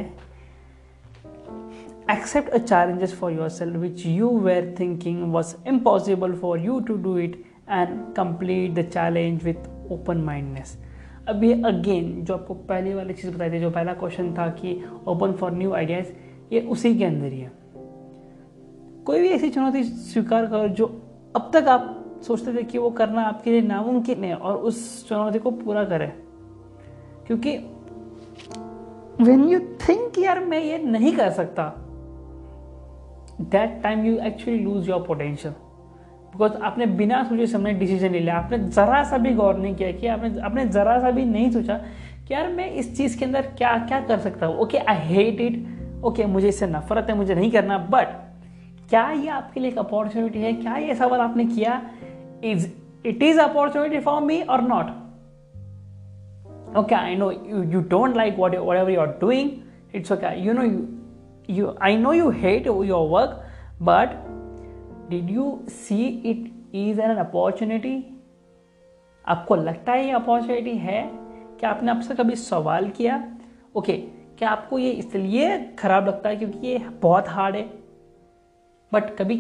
accept 2.13 2.55
a 2.57 2.59
challenges 2.69 3.15
for 3.17 3.29
yourself, 3.31 3.75
which 3.81 4.05
you 4.11 4.29
were 4.45 4.63
thinking 4.77 5.17
was 5.33 5.49
impossible 5.73 6.37
for 6.45 6.53
you 6.61 6.77
to 6.91 6.95
do 7.07 7.17
it 7.25 7.35
and 7.79 7.99
complete 8.19 8.79
the 8.79 8.85
challenge 8.95 9.45
with 9.49 9.67
open 9.91 10.19
mindness 10.19 10.77
अब 11.29 11.45
ये 11.45 11.63
again 11.67 12.25
जो 12.25 12.35
आपको 12.35 12.55
पहले 12.55 12.95
वाली 12.95 13.15
चीज़ 13.15 13.35
बताई 13.35 13.51
थी, 13.51 13.61
जो 13.61 13.71
पहला 13.71 13.93
क्वेश्चन 13.93 14.33
था 14.35 14.49
कि 14.51 14.83
ओपन 15.09 15.33
फॉर 15.33 15.53
न्यू 15.53 15.73
आइडियाज़ 15.73 16.07
ये 16.53 16.61
उसी 16.61 16.99
के 16.99 17.05
अंदर 17.05 17.27
ही 17.27 17.41
है। 17.41 17.53
कोई 19.05 19.21
भी 19.21 19.29
ऐसी 19.29 19.51
चुनौती 19.51 19.83
स्वीकार 19.85 20.47
करो 20.47 20.69
जो 20.69 20.87
अब 21.37 21.51
तक 21.55 21.69
आप 21.69 21.95
सोचते 22.23 22.55
थे 22.55 22.63
कि 22.63 22.79
वो 22.79 22.91
करना 22.91 23.23
आपके 23.23 23.51
लिए 23.51 23.61
नामुमकिन 23.61 24.25
है 24.25 24.35
और 24.35 24.57
उस 24.57 25.09
चुनौती 25.09 25.39
को 25.39 25.51
पूरा 25.51 25.85
करें। 25.85 26.13
क्योंकि 27.27 27.57
वेन 29.21 29.49
यू 29.49 29.59
थिंक 29.61 30.19
यार, 30.19 30.45
मैं 30.45 30.63
ये 30.63 30.79
नहीं 30.79 31.13
कर 31.13 31.31
सकता 31.31 31.73
that 33.41 33.83
time 33.83 34.05
you 34.07 34.19
actually 34.19 34.59
lose 34.61 34.89
your 34.89 35.03
potential 35.03 35.55
because 36.33 36.53
आपने 36.63 36.87
बिना 36.87 37.23
सोचे 37.25 37.47
समझे 37.47 37.73
डिसीज़न 37.75 38.13
ले 38.13 38.21
लिया। 38.21 38.35
आपने 38.37 38.59
ज़रा 38.59 39.03
सा 39.05 39.19
भी 39.19 39.33
गौर 39.35 39.57
नहीं 39.57 39.75
किया 39.75 39.91
कि 39.93 40.07
आपने 40.07 40.41
आपने 40.41 40.65
ज़रा 40.67 40.99
सा 41.01 41.11
भी 41.11 41.25
नहीं 41.25 41.51
सोचा 41.51 41.75
कि 42.29 42.35
यार 42.35 42.49
मैं 42.53 42.71
इस 42.73 42.97
चीज़ 42.97 43.19
के 43.19 43.25
अंदर 43.25 43.43
क्या 43.59 43.77
क्या 43.87 44.01
कर 44.01 44.19
सकता 44.19 44.47
हूँ। 44.47 44.59
Okay 44.59 44.79
I 44.79 44.97
hate 45.07 45.41
it 45.41 46.05
okay 46.05 46.27
मुझे 46.27 46.49
इससे 46.49 46.67
नफरत 46.67 47.07
है, 47.11 47.17
मुझे 47.17 47.35
नहीं 47.35 47.51
करना। 47.51 47.79
बट 47.91 48.09
क्या 48.91 49.11
ये 49.11 49.29
आपके 49.29 49.61
लिए 49.61 49.71
एक 49.71 49.79
अपॉर्चुनिटी 49.79 50.39
है? 50.39 50.53
क्या 50.53 50.77
ये 50.77 50.95
सवाल 50.95 51.21
आपने 51.21 51.45
किया? 51.47 51.81
Is 52.45 52.67
it 53.07 53.23
is 53.23 53.41
opportunity 53.41 53.99
for 54.01 54.23
me 54.23 54.41
और 54.43 54.63
not 54.63 54.97
okay 56.77 56.95
I 56.95 57.17
know 57.17 57.31
you 57.31 57.63
you 57.65 57.81
don't 57.91 58.17
like 58.17 58.39
what 58.39 58.55
whatever 58.77 58.91
you 58.91 59.01
are 59.01 59.17
doing 59.21 59.51
it's 59.95 60.13
okay 60.13 60.39
you 60.41 60.53
know 60.53 60.63
you 61.51 61.75
I 61.83 61.97
know 61.97 62.13
you 62.13 62.31
hate 62.31 62.67
your 62.67 63.09
work 63.11 63.43
but 63.83 64.09
did 65.11 65.31
you 65.31 65.59
see 65.69 66.07
it 66.07 66.75
is 66.75 67.01
an 67.01 67.17
opportunity 67.17 67.97
आपको 69.25 69.57
लगता 69.57 69.93
है 69.93 70.05
ये 70.07 70.13
opportunity 70.13 70.77
है? 70.79 71.03
क्या 71.61 71.71
आपने 71.71 71.91
आपसे 71.91 72.15
कभी 72.15 72.35
सवाल 72.37 72.89
किया? 72.91 73.17
ओके 73.77 73.93
okay, 73.93 74.39
क्या 74.39 74.51
आपको 74.51 74.79
ये 74.79 74.91
इसलिए 74.91 75.59
खराब 75.79 76.07
लगता 76.07 76.29
है 76.29 76.37
क्योंकि 76.37 76.67
ये 76.67 76.79
बहुत 77.03 77.29
हार्ड 77.29 77.57
है? 77.57 77.63
बट 78.93 79.11
कभी 79.17 79.37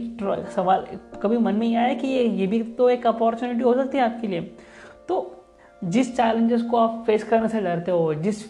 सवाल 0.54 0.86
कभी 1.22 1.38
मन 1.38 1.54
में 1.54 1.66
ये 1.66 1.76
आया 1.76 1.94
कि 1.94 2.06
ये 2.06 2.24
ये 2.28 2.46
भी 2.46 2.62
तो 2.62 2.88
एक 2.90 3.06
अपॉर्चुनिटी 3.06 3.64
हो 3.64 3.74
सकती 3.74 3.98
है 3.98 4.04
आपके 4.04 4.26
लिए? 4.26 4.40
तो 5.08 5.44
जिस 5.84 6.16
चैलेंजेस 6.16 6.62
को 6.62 6.76
आप 6.76 7.02
फेस 7.06 7.24
करने 7.24 7.48
से 7.48 7.60
डरते 7.60 7.90
हो 7.90 8.14
जिस 8.14 8.44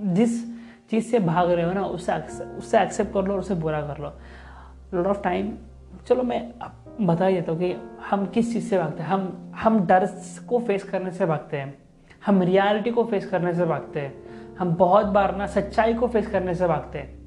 जिस 0.00 0.42
चीज़ 0.90 1.04
से 1.04 1.18
भाग 1.18 1.50
रहे 1.50 1.64
हो 1.64 1.72
ना 1.72 1.84
उससे 1.86 2.12
उससे 2.56 2.80
एक्सेप्ट 2.80 3.12
कर 3.14 3.24
लो 3.24 3.32
और 3.32 3.38
उसे 3.38 3.54
बुरा 3.54 3.80
कर 3.82 4.02
लो। 4.02 4.12
लॉट 4.94 5.06
ऑफ़ 5.06 5.22
टाइम 5.22 5.52
चलो 6.08 6.22
मैं 6.22 6.54
बता 7.00 7.30
देता 7.30 7.52
हूँ 7.52 7.60
कि 7.60 7.74
हम 8.10 8.26
किस 8.26 8.52
चीज़ 8.52 8.64
से 8.64 8.78
भागते 8.78 9.02
हैं? 9.02 9.10
हम 9.10 9.52
हम 9.56 9.86
डर 9.86 10.06
को 10.48 10.58
फेस 10.58 10.82
करने 10.82 11.10
से 11.10 11.26
भागते 11.26 11.56
हैं। 11.56 11.78
हम 12.26 12.42
रियलिटी 12.42 12.90
को 12.90 13.04
फेस 13.04 13.26
करने 13.26 13.54
से 13.54 13.64
भागते 13.64 14.00
हैं। 14.00 14.24
हम 14.58 14.74
बहुत 14.74 15.06
बार 15.06 15.36
ना 15.36 15.46
सच्चाई 15.46 15.94
को 15.94 16.08
फेस 16.08 16.26
करने 16.26 16.54
से 16.54 16.66
भागते 16.66 16.98
हैं। 16.98 17.24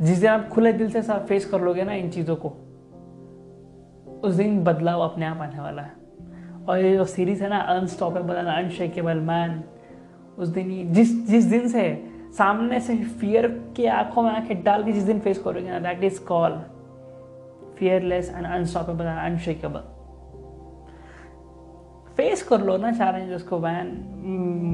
जिस 0.00 0.18
दिन 0.18 0.30
आप 0.30 0.48
खुले 0.48 0.72
दिल 0.72 0.90
से 0.90 1.02
फेस 1.02 1.46
कर 1.46 1.60
लोगे 1.60 1.82
ना 1.82 1.92
इन 1.92 2.10
चीज़ों 2.10 2.36
को, 2.36 2.48
उस 4.24 4.34
दिन 4.34 4.64
बदलाव 4.64 5.00
अपने 5.00 5.26
आप 5.26 5.38
आने 5.38 5.60
वाला 5.60 5.82
है। 5.82 5.92
और 6.68 6.78
ये 6.78 6.96
जो 6.96 7.04
सीरीज़ 7.04 7.42
है 7.42 7.50
ना 7.50 7.58
अनस्टॉपेबल 7.58 8.34
अनशेकेबल 8.34 9.16
मैन 9.16 9.64
उस 10.38 10.48
दिन 10.48 10.92
जिस 10.92 11.26
जिस 11.28 11.44
दिन 11.44 11.68
से 11.68 12.03
सामने 12.38 12.80
से 12.80 12.96
फियर 12.96 13.46
के 13.76 13.86
आँखों 13.86 14.22
में 14.22 14.30
आँखें 14.30 14.62
डाल 14.64 14.84
के 14.84 14.92
जिस 14.92 15.02
दिन 15.02 15.20
फेस 15.20 15.38
करोगे 15.38 15.70
ना 15.70 15.78
that 15.78 16.04
is 16.04 16.20
call 16.20 16.62
fearless 17.78 18.32
and 18.36 18.46
unstoppable 18.46 19.04
and 19.04 19.18
unshakable 19.18 19.80
face 22.16 22.42
कर 22.42 22.60
लो 22.60 22.76
ना 22.76 22.90
चैलेंजेस 22.92 23.42
को 23.42 23.58
when 23.58 24.10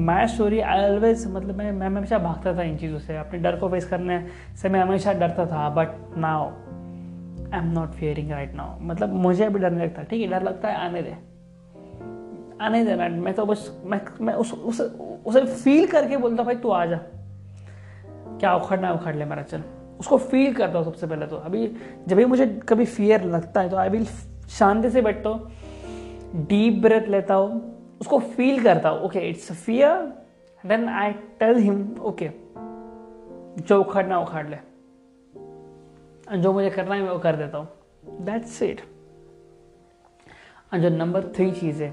my 0.05 0.27
story 0.27 0.59
I 0.59 0.83
always 0.83 1.27
मतलब 1.27 1.55
मैं 1.55 1.71
मैं 1.71 1.87
हमेशा 1.87 2.17
भागता 2.19 2.57
था 2.57 2.63
इन 2.63 2.77
चीज़ों 2.77 2.99
से। 2.99 3.17
अपने 3.17 3.39
डर 3.39 3.55
को 3.55 3.69
फेस 3.69 3.85
करने 3.85 4.27
से 4.61 4.69
मैं 4.69 4.79
हमेशा 4.79 5.13
डरता 5.13 5.45
था 5.45 5.69
but 5.69 5.87
now 6.17 6.45
I 7.53 7.59
am 7.59 7.71
not 7.71 7.91
fearing 7.91 8.31
right 8.31 8.53
now 8.53 8.79
मतलब 8.81 9.13
मुझे 9.13 9.43
अभी 9.43 9.59
डर 9.59 9.71
नहीं 9.71 9.83
लगता, 9.83 10.03
ठीक 10.03 10.21
है? 10.21 10.27
डर 10.27 10.43
लगता 10.43 10.69
है, 10.69 10.75
आने 10.75 11.01
दे। 11.01 11.15
आने 12.61 12.85
दे 12.85 12.95
मैं 12.95 13.33
तो 13.33 13.45
बस, 13.45 13.81
मैं 13.85 14.01
मैं 14.21 14.33
उस, 14.33 14.53
उसे 14.53 14.83
उसे 15.25 15.41
फील 15.41 15.87
करके 15.87 16.17
बोलता 16.17 16.43
भाई 16.43 16.55
तू 16.55 16.69
आ 16.69 16.85
जा। 16.85 16.99
क्या 18.41 18.53
उखड़ना 18.55 18.87
है, 18.87 18.93
उखड़ 18.93 19.15
ले 19.15 19.25
मेरा, 19.25 19.41
चल। 19.43 19.63
उसको 19.99 20.17
फील 20.19 20.53
करता 20.53 20.77
हूँ 20.77 20.85
सबसे 20.85 21.07
पहले 21.07 21.25
तो। 21.27 21.35
अभी 21.37 21.67
जब 22.07 22.15
भी 22.17 22.25
मुझे 22.25 22.45
कभी 22.69 22.85
फियर 22.87 23.23
लगता 23.25 23.61
है 23.61 23.69
तो 23.69 23.77
आई 23.77 23.89
विल 23.89 24.05
शांति 24.49 24.89
से 24.89 25.01
बैठता 25.01 25.29
हूँ 25.29 26.45
डीप 26.47 26.81
ब्रेथ 26.81 27.07
लेता 27.09 27.33
हूँ, 27.33 27.61
उसको 28.01 28.19
फील 28.19 28.63
करता 28.63 28.89
हूँ। 28.89 29.01
Okay 29.05 29.19
it's 29.29 29.51
fear 29.53 29.97
then 30.63 30.87
I 30.89 31.11
tell 31.39 31.57
him 31.57 31.83
okay 32.01 32.29
जो 33.59 33.79
उखड़ना 33.79 34.19
उखाड़ 34.19 34.47
ले। 34.47 34.57
जो 36.37 36.53
मुझे 36.53 36.69
करना 36.69 36.95
है, 36.95 37.01
मैं 37.01 37.09
वो 37.09 37.19
कर 37.19 37.35
देता 37.35 37.57
हूँ। 37.57 37.67
दैट्स 38.25 38.61
इट 38.63 38.81
जो 40.73 40.89
नंबर 40.89 41.23
थ्री 41.35 41.51
चीज़ 41.51 41.83
है 41.83 41.89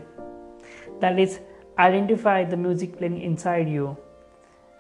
that 1.01 1.19
is 1.19 1.39
identify 1.81 2.45
the 2.45 2.55
music 2.57 2.97
playing 2.99 3.23
inside 3.23 3.69
you 3.69 3.95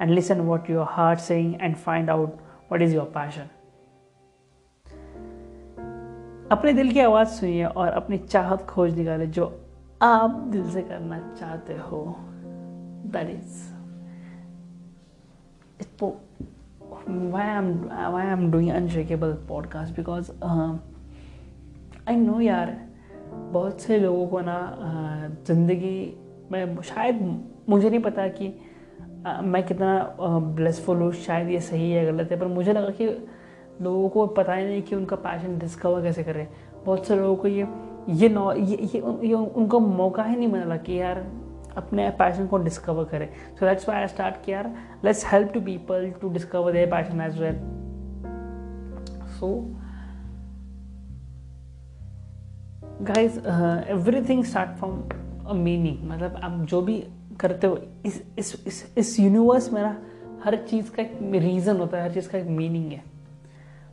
and 0.01 0.15
listen 0.15 0.47
what 0.47 0.69
your 0.69 0.85
heart 0.85 1.21
saying 1.21 1.55
and 1.61 1.79
find 1.87 2.11
out 2.11 2.41
what 2.69 2.83
is 2.83 2.93
your 2.93 3.07
passion 3.17 3.55
अपने 6.53 6.73
दिल 6.73 6.93
की 6.93 7.01
आवाज़ 7.01 7.29
सुनिए 7.29 7.65
और 7.65 7.89
अपनी 7.89 8.19
चाहत 8.19 8.63
खोज 8.63 8.99
निकाले 8.99 9.27
जो 9.27 9.47
आप 10.03 10.31
दिल 10.31 10.71
से 10.71 10.83
करना 10.83 11.19
चाहते 11.41 11.75
हो 11.75 12.17
that 13.07 13.31
is 13.31 13.67
why 17.09 17.43
I'm 17.43 17.69
why 18.13 18.23
I'm 18.25 18.51
doing 18.51 18.71
unshakable 18.71 19.35
podcast 19.51 19.95
because 19.97 20.31
uh, 20.43 20.79
no 22.11 22.41
यार 22.41 22.77
बहुत 23.33 23.81
से 23.81 23.99
लोगों 23.99 24.27
को 24.29 24.41
ना 24.41 24.59
uh, 24.79 25.47
ज़िंदगी 25.47 26.17
में 26.53 26.83
शायद 26.83 27.21
मुझे 27.69 27.91
नहीं 27.91 28.01
पता 28.01 28.29
कि 28.29 28.68
मैं 29.43 29.63
कितना 29.67 30.17
ब्लेसफुल 30.21 30.97
हूँ 30.97 31.13
शायद 31.13 31.49
ये 31.49 31.61
सही 31.61 31.91
है 31.93 32.05
गलत 32.07 32.31
है 32.33 32.39
पर 32.41 32.47
मुझे 32.47 32.73
लगा 32.73 32.91
कि 33.01 33.07
लोगों 33.83 34.09
को 34.09 34.27
पता 34.27 34.55
ही 34.55 34.65
नहीं 34.65 34.83
कि 34.83 34.95
उनका 34.97 35.17
पैशन 35.17 35.59
डिस्कवर 35.59 36.03
कैसे 36.03 36.23
करें। 36.25 36.47
बहुत 36.87 37.07
से 37.07 37.17
लोगों 37.17 37.37
को 37.37 37.49
ये 37.49 37.67
ये 38.11 38.29
नौ 38.29 38.53
ये, 38.53 38.77
ये, 38.77 39.03
ये 39.29 39.35
उनको 39.35 39.81
मौका 39.81 40.23
ही 40.23 40.37
नहीं 40.37 40.49
मिला 40.49 40.77
कि 40.77 41.01
यार 41.01 41.25
अपने 41.77 42.09
पैशन 42.11 42.47
को 42.47 42.59
डिस्कवर 42.59 43.05
करें। 43.05 43.29
So 43.59 43.67
that's 43.67 43.89
why 43.89 43.99
I 43.99 44.07
start 44.07 44.45
कि 44.45 44.53
यार 44.53 44.73
let's 45.05 45.25
help 45.33 45.53
to 45.53 45.61
people 45.61 46.11
to 46.21 46.29
discover 46.29 46.73
their 46.73 46.91
passion 46.91 47.21
as 47.21 47.41
well 47.41 47.61
so 49.39 49.53
guys 53.03 53.39
everything 53.91 54.45
start 54.45 54.71
from 54.71 55.03
a 55.47 55.53
meaning 55.55 56.11
मतलब 56.11 56.41
आप 56.43 56.61
जो 56.61 56.81
भी 56.83 57.03
करते 57.41 57.67
हो 57.67 57.79
इस 58.07 58.23
इस 58.39 58.55
इस 58.67 58.85
इस 58.99 59.19
यूनिवर्स 59.21 59.73
में 59.73 59.83
ना 59.83 59.97
हर 60.45 60.57
चीज़ 60.57 60.91
का 60.91 61.03
एक 61.03 61.19
रीज़न 61.35 61.77
होता 61.77 61.97
है, 61.97 62.03
हर 62.05 62.15
चीज़ 62.15 62.29
का 62.29 62.39
एक 62.39 62.47
मीनिंग 62.47 62.93
है। 62.93 63.03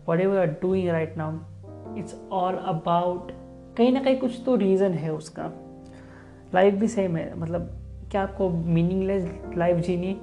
Whatever 0.20 0.38
are 0.38 0.48
doing 0.62 0.90
right 0.90 1.18
now 1.18 1.98
it's 1.98 2.16
all 2.32 2.56
about 2.56 3.32
कहीं 3.78 3.92
ना 3.92 4.00
कहीं 4.04 4.18
कुछ 4.20 4.42
तो 4.46 4.56
रीज़न 4.56 4.92
है 4.94 5.14
उसका। 5.14 5.52
लाइफ 6.54 6.74
भी 6.74 6.88
सेम 6.88 7.18
है 7.18 7.40
मतलब 7.40 7.70
क्या 8.12 8.22
आपको 8.24 8.50
मीनिंगलेस 8.50 9.30
लाइफ 9.58 9.78
जीनी 9.78 10.18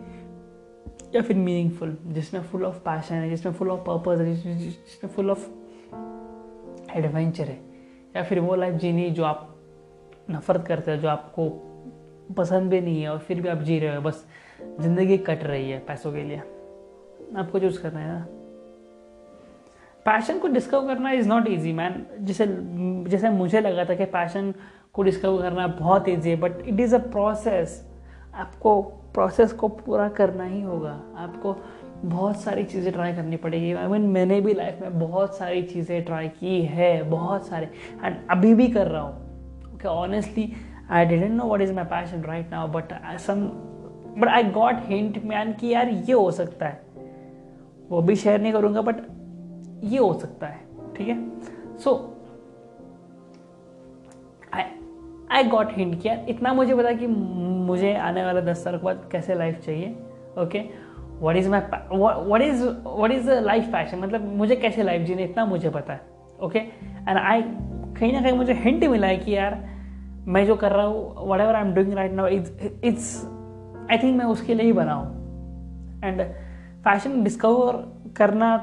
या 1.14 1.22
फिर 1.22 1.36
मीनिंगफुल 1.36 1.96
जिसमें 2.06 2.42
फुल 2.42 2.64
ऑफ़ 2.64 2.78
पैशन 2.78 3.14
है, 3.14 3.30
जिसमें 3.30 3.52
फुल 3.52 3.70
ऑफ़ 3.70 3.80
पर्पज 3.80 4.20
है, 4.20 4.34
जिसमें 4.58 5.10
फुल 5.10 5.30
ऑफ़ 5.30 5.48
एडवेंचर 6.96 7.44
है, 7.44 7.58
या 8.16 8.22
फिर 8.22 8.40
वो 8.40 8.54
लाइफ 8.54 8.74
जीनी 8.74 9.10
जो 9.10 9.24
आप 9.24 9.48
नफरत 10.30 10.66
करते 10.66 10.90
हो, 10.90 10.96
जो 10.96 11.08
आपको 11.08 11.48
पसंद 12.36 12.70
भी 12.70 12.80
नहीं 12.80 13.02
है 13.02 13.08
और 13.08 13.18
फिर 13.18 13.40
भी 13.40 13.48
आप 13.48 13.58
जी 13.58 13.78
रहे 13.78 13.94
हो, 13.96 14.02
बस 14.02 14.24
ज़िंदगी 14.80 15.18
कट 15.18 15.44
रही 15.44 15.70
है 15.70 15.78
पैसों 15.78 16.12
के 16.12 16.22
लिए। 16.22 16.42
आपको 17.36 17.58
चूज़ 17.58 17.80
करना 17.82 18.00
है 18.00 18.08
ना। 18.08 18.26
पैशन 20.06 20.38
को 20.38 20.48
डिस्कवर 20.48 20.86
करना 20.86 21.10
इज़ 21.12 21.28
नॉट 21.28 21.48
ईजी 21.48 21.72
मैन 21.72 22.04
जैसे 22.20 22.46
जैसे 23.10 23.30
मुझे 23.30 23.60
लगा 23.60 23.84
था 23.84 23.94
कि 23.94 24.04
पैशन 24.04 24.52
को 24.94 25.02
डिस्कवर 25.02 25.42
करना 25.42 25.66
बहुत 25.66 26.08
ईजी 26.08 26.30
है 26.30 26.36
but 26.36 26.60
it 26.60 26.80
is 26.80 26.94
a 26.94 26.98
process 26.98 27.84
आपको 28.34 28.80
प्रोसेस 29.14 29.52
को 29.52 29.68
पूरा 29.68 30.08
करना 30.08 30.44
ही 30.44 30.60
होगा। 30.62 30.90
आपको 31.16 31.56
बहुत 32.04 32.40
सारी 32.40 32.64
चीज़ें 32.64 32.92
ट्राई 32.92 33.12
करनी 33.14 33.36
पड़ेगी। 33.36 33.72
आई 33.72 33.86
मीन 33.86 34.02
मैंने 34.08 34.40
भी 34.40 34.54
लाइफ 34.54 34.78
में 34.82 34.98
बहुत 35.00 35.36
सारी 35.36 35.62
चीज़ें 35.62 36.04
ट्राई 36.04 36.28
की 36.30 36.62
है, 36.62 37.02
बहुत 37.02 37.46
सारे। 37.46 37.68
एंड 38.04 38.16
अभी 38.30 38.54
भी 38.54 38.68
कर 38.68 38.86
रहा 38.86 39.02
हूँ। 39.02 39.74
Okay 39.74 39.88
honestly 39.88 40.52
I 40.92 41.04
didn't 41.04 41.30
know 41.30 41.44
what 41.44 41.60
is 41.60 41.72
my 41.72 41.84
passion 41.84 42.22
right 42.22 42.50
now 42.50 42.68
but 42.68 43.16
some 43.18 43.44
but 44.18 44.28
I 44.28 44.44
got 44.44 44.74
hint 44.78 45.24
man 45.24 45.52
कि 45.52 45.68
यार 45.68 45.88
ये 45.88 46.12
हो 46.12 46.30
सकता 46.30 46.66
है। 46.66 46.82
वो 47.90 48.02
भी 48.02 48.16
शेयर 48.16 48.40
नहीं 48.40 48.52
करूँगा 48.52 48.82
बट 48.82 48.96
ये 49.84 49.98
हो 49.98 50.12
सकता 50.14 50.46
है, 50.46 50.60
ठीक 50.96 51.08
है? 51.08 51.38
सो 51.78 52.08
आई 55.32 55.44
गॉट 55.44 55.68
हिंट 55.72 56.02
किया 56.02 56.14
इतना 56.28 56.52
मुझे 56.52 56.74
पता 56.74 56.92
कि 56.92 57.06
मुझे 57.06 57.94
आने 57.94 58.24
वाला 58.24 58.40
दस 58.40 58.64
साल 58.64 58.76
के 58.76 58.84
बाद 58.84 59.08
कैसे 59.12 59.34
लाइफ 59.34 59.60
चाहिए 59.60 59.96
okay 60.38 60.64
what 61.20 61.36
is 61.36 61.48
my 61.48 61.60
what 62.30 62.42
is 62.42 62.66
what 62.86 63.10
is 63.10 63.30
life 63.30 63.64
passion 63.64 63.98
मतलब 63.98 64.36
मुझे 64.36 64.56
कैसे 64.56 64.82
लाइफ 64.82 65.02
जीने 65.02 65.24
इतना 65.24 65.44
मुझे 65.44 65.70
पता 65.70 65.92
है 65.92 66.00
ओके 66.42 66.58
एंड 67.08 67.18
आई 67.18 67.42
कहीं 68.00 68.12
ना 68.12 68.20
कहीं 68.20 68.32
मुझे 68.32 68.52
हिंट 68.52 68.84
मिला 68.84 69.06
है 69.06 69.16
कि 69.16 69.36
यार 69.36 69.71
मैं 70.28 70.46
जो 70.46 70.56
कर 70.56 70.72
रहा 70.72 70.86
हूँ 70.86 71.28
whatever 71.40 71.54
I 71.54 71.62
am 71.62 71.74
doing 71.74 71.92
right 71.92 72.12
now 72.12 72.26
it's 72.26 73.24
I 73.90 73.98
think 73.98 74.18
मैं 74.18 74.24
उसके 74.24 74.54
लिए 74.54 74.66
ही 74.66 74.72
बना 74.72 74.92
हूँ। 74.92 76.02
एंड 76.04 76.22
फ़ैशन 76.84 77.22
डिस्कवर 77.24 78.02
करना 78.16 78.56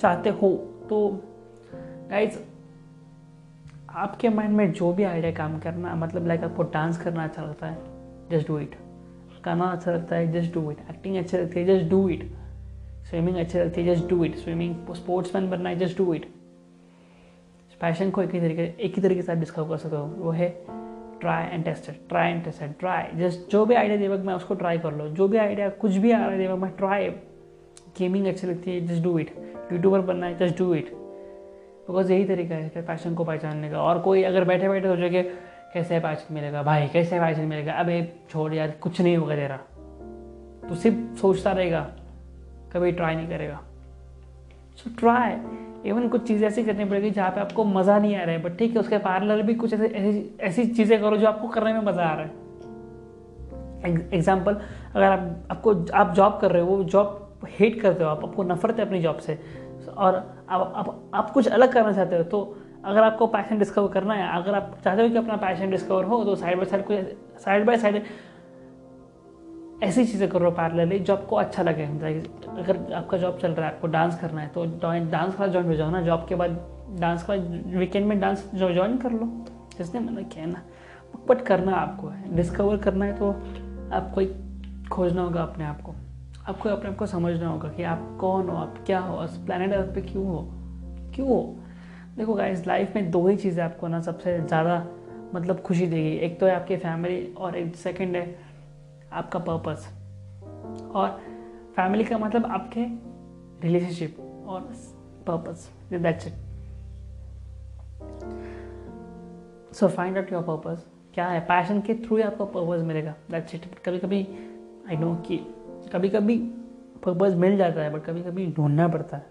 चाहते 0.00 0.30
हो 0.30 0.48
तो 0.90 1.20
गाइज़ 2.10 2.38
आपके 3.90 4.28
माइंड 4.28 4.56
में 4.56 4.72
जो 4.72 4.92
भी 4.92 5.02
आइडिया 5.02 5.32
काम 5.32 5.58
करना 5.58 5.94
मतलब 5.94 6.26
लाइक 6.26 6.44
आपको 6.44 6.62
डांस 6.62 6.98
करना 6.98 7.24
अच्छा 7.24 7.42
लगता 7.42 7.66
है 7.66 7.78
जस्ट 8.30 8.48
डू 8.48 8.58
इट 8.58 8.76
गाना 9.44 9.64
अच्छा 9.64 9.92
लगता 9.92 10.16
है 10.16 10.32
जस्ट 10.32 10.54
डू 10.54 10.70
इट 10.70 10.78
एक्टिंग 10.90 11.16
अच्छी 11.16 11.36
लगती 11.36 11.60
है 11.60 11.66
जस्ट 11.66 11.90
डू 11.90 12.08
इट 12.08 12.30
स्विमिंग 13.10 13.36
अच्छी 13.36 13.58
लगती 13.58 13.84
है 13.84 13.94
just 13.94 14.08
do 14.08 14.24
it 14.24 14.36
swimming 14.36 14.94
sports 14.94 15.34
man 15.34 15.50
बनना 15.50 15.68
है 15.68 15.76
जस्ट 15.76 15.98
डू 15.98 16.14
इट 16.14 16.34
पैशन 17.82 18.10
को 18.10 18.22
एक 18.22 18.30
ही 18.30 18.40
तरीके, 18.40 18.62
एक 18.62 18.94
ही 18.96 19.02
तरीके 19.02 19.22
से 19.22 19.32
आप 19.32 19.38
डिस्कवर 19.38 19.68
कर 19.68 19.76
सकते 19.76 19.96
हो। 19.96 20.04
वो 20.04 20.30
है 20.30 20.48
try 21.20 21.44
and 21.44 21.64
tested 21.64 21.96
try 22.08 22.30
and 22.30 22.44
tested 22.44 22.74
try 22.80 23.04
just 23.14 23.50
जो 23.50 23.64
भी 23.66 23.74
आइडिया 23.74 23.96
देवक 23.98 24.24
मैं 24.26 24.34
उसको 24.34 24.54
ट्राई 24.54 24.78
कर 24.78 24.92
लो। 24.92 25.08
जो 25.08 25.28
भी 25.28 25.38
आइडिया 25.38 25.68
कुछ 25.68 25.96
भी 25.96 26.12
आ 26.12 26.18
रहा 26.18 26.30
है 26.30 26.38
देवक 26.38 26.58
मैं 26.58 26.70
ट्राई 26.70 27.08
गेमिंग 27.98 28.26
अच्छी 28.26 28.46
लगती 28.46 28.70
है 28.70 28.86
जस्ट 28.86 29.02
डू 29.02 29.18
इट 29.18 29.34
यूट्यूबर 29.72 30.00
बनना 30.00 30.26
है 30.26 30.38
जस्ट 30.38 30.58
डू 30.58 30.74
इट 30.74 30.92
बिकॉज़ 30.92 32.12
यही 32.12 32.24
तरीका 32.24 32.54
है 32.54 32.82
पैशन 32.82 33.14
को 33.14 33.24
पहचानने 33.24 33.70
का। 33.70 33.82
और 33.82 33.98
कोई 33.98 34.22
अगर 34.22 34.44
बैठे 34.44 34.68
बैठे 34.68 34.88
सोचे 34.88 35.10
कि 35.10 35.22
कैसे 35.74 35.98
पैशन 36.00 36.34
मिलेगा, 36.34 36.62
भाई 36.62 36.86
कैसे 36.88 37.20
पैशन 37.20 37.42
मिलेगा, 37.42 37.72
अबे 37.72 38.12
छोड़ 38.30 38.52
यार, 38.54 38.70
कुछ 38.70 39.00
नहीं 39.00 39.16
होगा 39.16 39.36
तेरा। 39.36 39.56
तो 40.68 40.74
सिर्फ़ 40.74 41.16
सोचता 41.16 41.52
रहेगा, 41.52 41.80
कभी 42.72 42.92
ट्राई 42.92 43.14
नहीं 43.14 43.28
करेगा। 43.28 43.60
सो 44.76 44.90
ट्राई 44.98 45.32
इवन 45.86 46.08
कुछ 46.08 46.26
चीज़ें 46.26 46.48
ऐसी 46.48 46.64
करनी 46.64 46.84
पड़ेगी 46.84 47.10
जहाँ 47.10 47.30
पे 47.30 47.40
आपको 47.40 47.64
मज़ा 47.64 47.98
नहीं 47.98 48.16
आ 48.16 48.22
रहा 48.22 48.34
है 48.34 48.42
बट 48.42 48.56
ठीक 48.58 48.72
है 48.72 48.78
उसके 48.78 48.98
पार्लर 48.98 49.42
भी 49.42 49.54
कुछ 49.54 49.74
ऐसे 49.74 50.36
ऐसी 50.40 50.66
चीज़ें 50.66 51.00
करो 51.00 51.16
जो 51.16 51.26
आपको 51.26 51.48
करने 51.48 51.72
में 51.72 51.80
मज़ा 51.80 52.02
आ 52.02 52.14
रहा 52.14 52.24
है। 52.24 52.42
एग्ज़ाम्पल 54.14 54.54
अगर 54.94 55.02
आप 55.02 55.48
आपको 55.50 55.74
आप 55.94 56.14
जॉब 56.14 56.38
कर 56.40 56.50
रहे 56.50 56.62
हो 56.62 56.68
वो 56.68 56.84
जॉब 56.84 57.18
हेट 57.50 57.80
करते 57.80 58.04
हो 58.04 58.10
आप 58.10 58.24
आपको 58.24 58.42
नफरत 58.42 58.78
है 58.78 58.86
अपनी 58.86 59.00
जॉब 59.00 59.16
से 59.16 59.38
और 59.96 60.14
आप 60.48 60.72
आप, 60.76 61.10
आप 61.14 61.30
कुछ 61.30 61.48
अलग 61.48 61.72
करना 61.72 61.92
चाहते 61.92 62.16
हो 62.16 62.22
तो 62.22 62.56
अगर 62.84 63.02
आपको 63.02 63.26
पैशन 63.26 63.58
डिस्कवर 63.58 63.88
करना 63.88 64.14
है 64.14 64.42
अगर 64.42 64.54
आप 64.54 64.76
चाहते 64.84 65.02
हो 65.02 65.08
कि 65.08 65.16
अपना 65.16 65.36
पैशन 65.36 65.70
डिस्कवर 65.70 66.04
हो 66.04 66.24
तो 66.24 66.36
साइड 66.36 66.56
बाय 66.56 66.66
साइड 66.66 66.84
कुछ 66.84 66.96
साइड 67.44 67.66
बाय 67.66 67.76
साइड 67.76 68.02
ऐसी 69.82 70.04
चीज़ें 70.06 70.28
करो 70.28 70.50
पैरेलली 70.50 70.98
जो 70.98 71.12
आपको 71.12 71.36
अच्छा 71.36 71.62
लगे 71.62 71.84
अगर 71.84 72.92
आपका 72.94 73.18
जॉब 73.18 73.38
चल 73.38 73.52
रहा 73.52 73.66
है, 73.66 73.74
आपको 73.74 73.86
डांस 73.88 74.18
करना 74.20 74.40
है 74.40 74.48
तो 74.48 74.64
डांस 75.10 75.34
क्लास 75.36 75.50
ज्वाइन 75.50 75.66
हो 75.66 75.74
जाओ 75.74 75.90
ना 75.90 76.00
जॉब 76.02 76.26
के 76.28 76.34
बाद 76.34 76.50
डांस 77.00 77.24
क्लास 77.24 77.40
वीकेंड 77.76 78.06
में 78.06 78.18
डांस 78.20 78.50
ज्वाइन 78.54 78.96
कर 78.98 79.12
लो। 79.12 79.26
जिसने 79.78 80.00
मैंने 80.00 80.22
किया 80.24 80.46
ना। 80.46 80.62
बट 81.28 81.40
करना 81.42 81.74
आपको 81.74 82.08
है। 82.08 82.34
डिस्कवर 82.36 82.76
करना 82.76 83.04
है 83.04 83.16
तो 83.18 83.30
आपको 83.92 84.20
एक 84.20 84.88
खोजना 84.92 85.22
होगा 85.22 85.42
अपने 85.42 85.64
आप 85.64 85.80
को। 85.82 85.94
आपको 86.48 86.68
अपने 86.68 86.90
आप 86.90 86.96
को 86.96 87.06
समझना 87.06 87.48
होगा 87.48 87.68
कि 87.68 87.82
आप 87.84 88.16
कौन 88.20 88.48
हो, 88.48 88.56
आप 88.56 88.74
क्या 88.86 88.98
हो 89.00 89.22
इस 89.24 89.36
प्लानट 89.38 89.72
अर्थ 89.72 89.94
पे 89.94 90.00
क्यों 90.02 90.26
हो? 90.26 90.40
क्यों 91.14 91.28
हो? 91.28 91.56
देखो 92.16 92.34
गाइस 92.34 92.66
लाइफ 92.66 92.94
में 92.94 93.10
दो 93.10 93.26
ही 93.28 93.36
चीज़ें 93.36 93.62
आपको 93.64 93.88
ना 93.88 94.00
सबसे 94.00 94.38
ज़्यादा 94.38 94.84
मतलब 95.34 95.60
खुशी 95.60 95.86
देगी। 95.86 96.16
एक 96.16 96.38
तो 96.40 96.46
है 96.46 96.54
आपकी 96.54 96.76
फैमिली 96.76 97.22
और 97.38 97.56
एक 97.56 97.74
सेकंड 97.76 98.16
है 98.16 98.24
आपका 99.12 99.38
पर्पस 99.40 99.88
और 100.94 101.08
फैमिली 101.76 102.04
का 102.04 102.18
मतलब 102.18 102.46
आपके 102.46 102.84
रिलेशनशिप 103.66 104.16
और 104.46 104.60
purpose 105.26 105.68
that's 105.92 106.26
it 106.26 106.32
so 109.74 109.88
find 109.88 110.16
out 110.18 110.32
your 110.32 110.42
purpose 110.42 110.86
क्या 111.14 111.26
है? 111.28 111.40
पैशन 111.40 111.80
के 111.80 111.94
थ्रू 111.94 112.16
ही 112.16 112.22
आपको 112.22 112.44
पर्पस 112.46 112.82
मिलेगा. 112.84 113.14
दैट्स 113.30 113.54
इट 113.54 113.64
कभी 113.84 113.98
कभी 113.98 114.26
आई 114.88 114.96
नो 114.96 115.14
कि 115.26 115.36
कभी 115.92 116.08
कभी 116.08 116.36
पर्पस 117.04 117.34
मिल 117.34 117.56
जाता 117.56 117.80
है 117.80 117.92
बट 117.92 118.04
कभी 118.04 118.22
कभी 118.22 118.46
ढूंढना 118.56 118.88
पड़ता 118.88 119.16
है. 119.16 119.26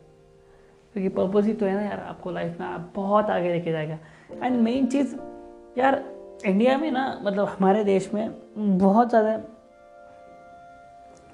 क्योंकि 0.94 1.10
तो 1.10 1.16
पर्पस 1.18 1.46
ही 1.48 1.54
तो 1.54 1.66
है 1.66 1.74
ना 1.74 1.82
यार, 1.82 2.00
आपको 2.00 2.32
लाइफ 2.32 2.60
में 2.60 2.68
आप 2.68 2.92
बहुत 2.96 3.30
आगे 3.30 3.52
लेके 3.52 3.72
जाएगा. 3.72 3.98
एंड 4.44 4.60
मेन 4.62 4.88
चीज़, 4.88 5.16
यार 5.78 6.04
इंडिया 6.46 6.78
में 6.78 6.92
ना 6.92 7.22
मतलब 7.24 7.48
हमारे 7.48 7.84
देश 7.84 8.14
में 8.14 8.78
बहुत 8.78 9.10
ज़्यादा 9.10 9.38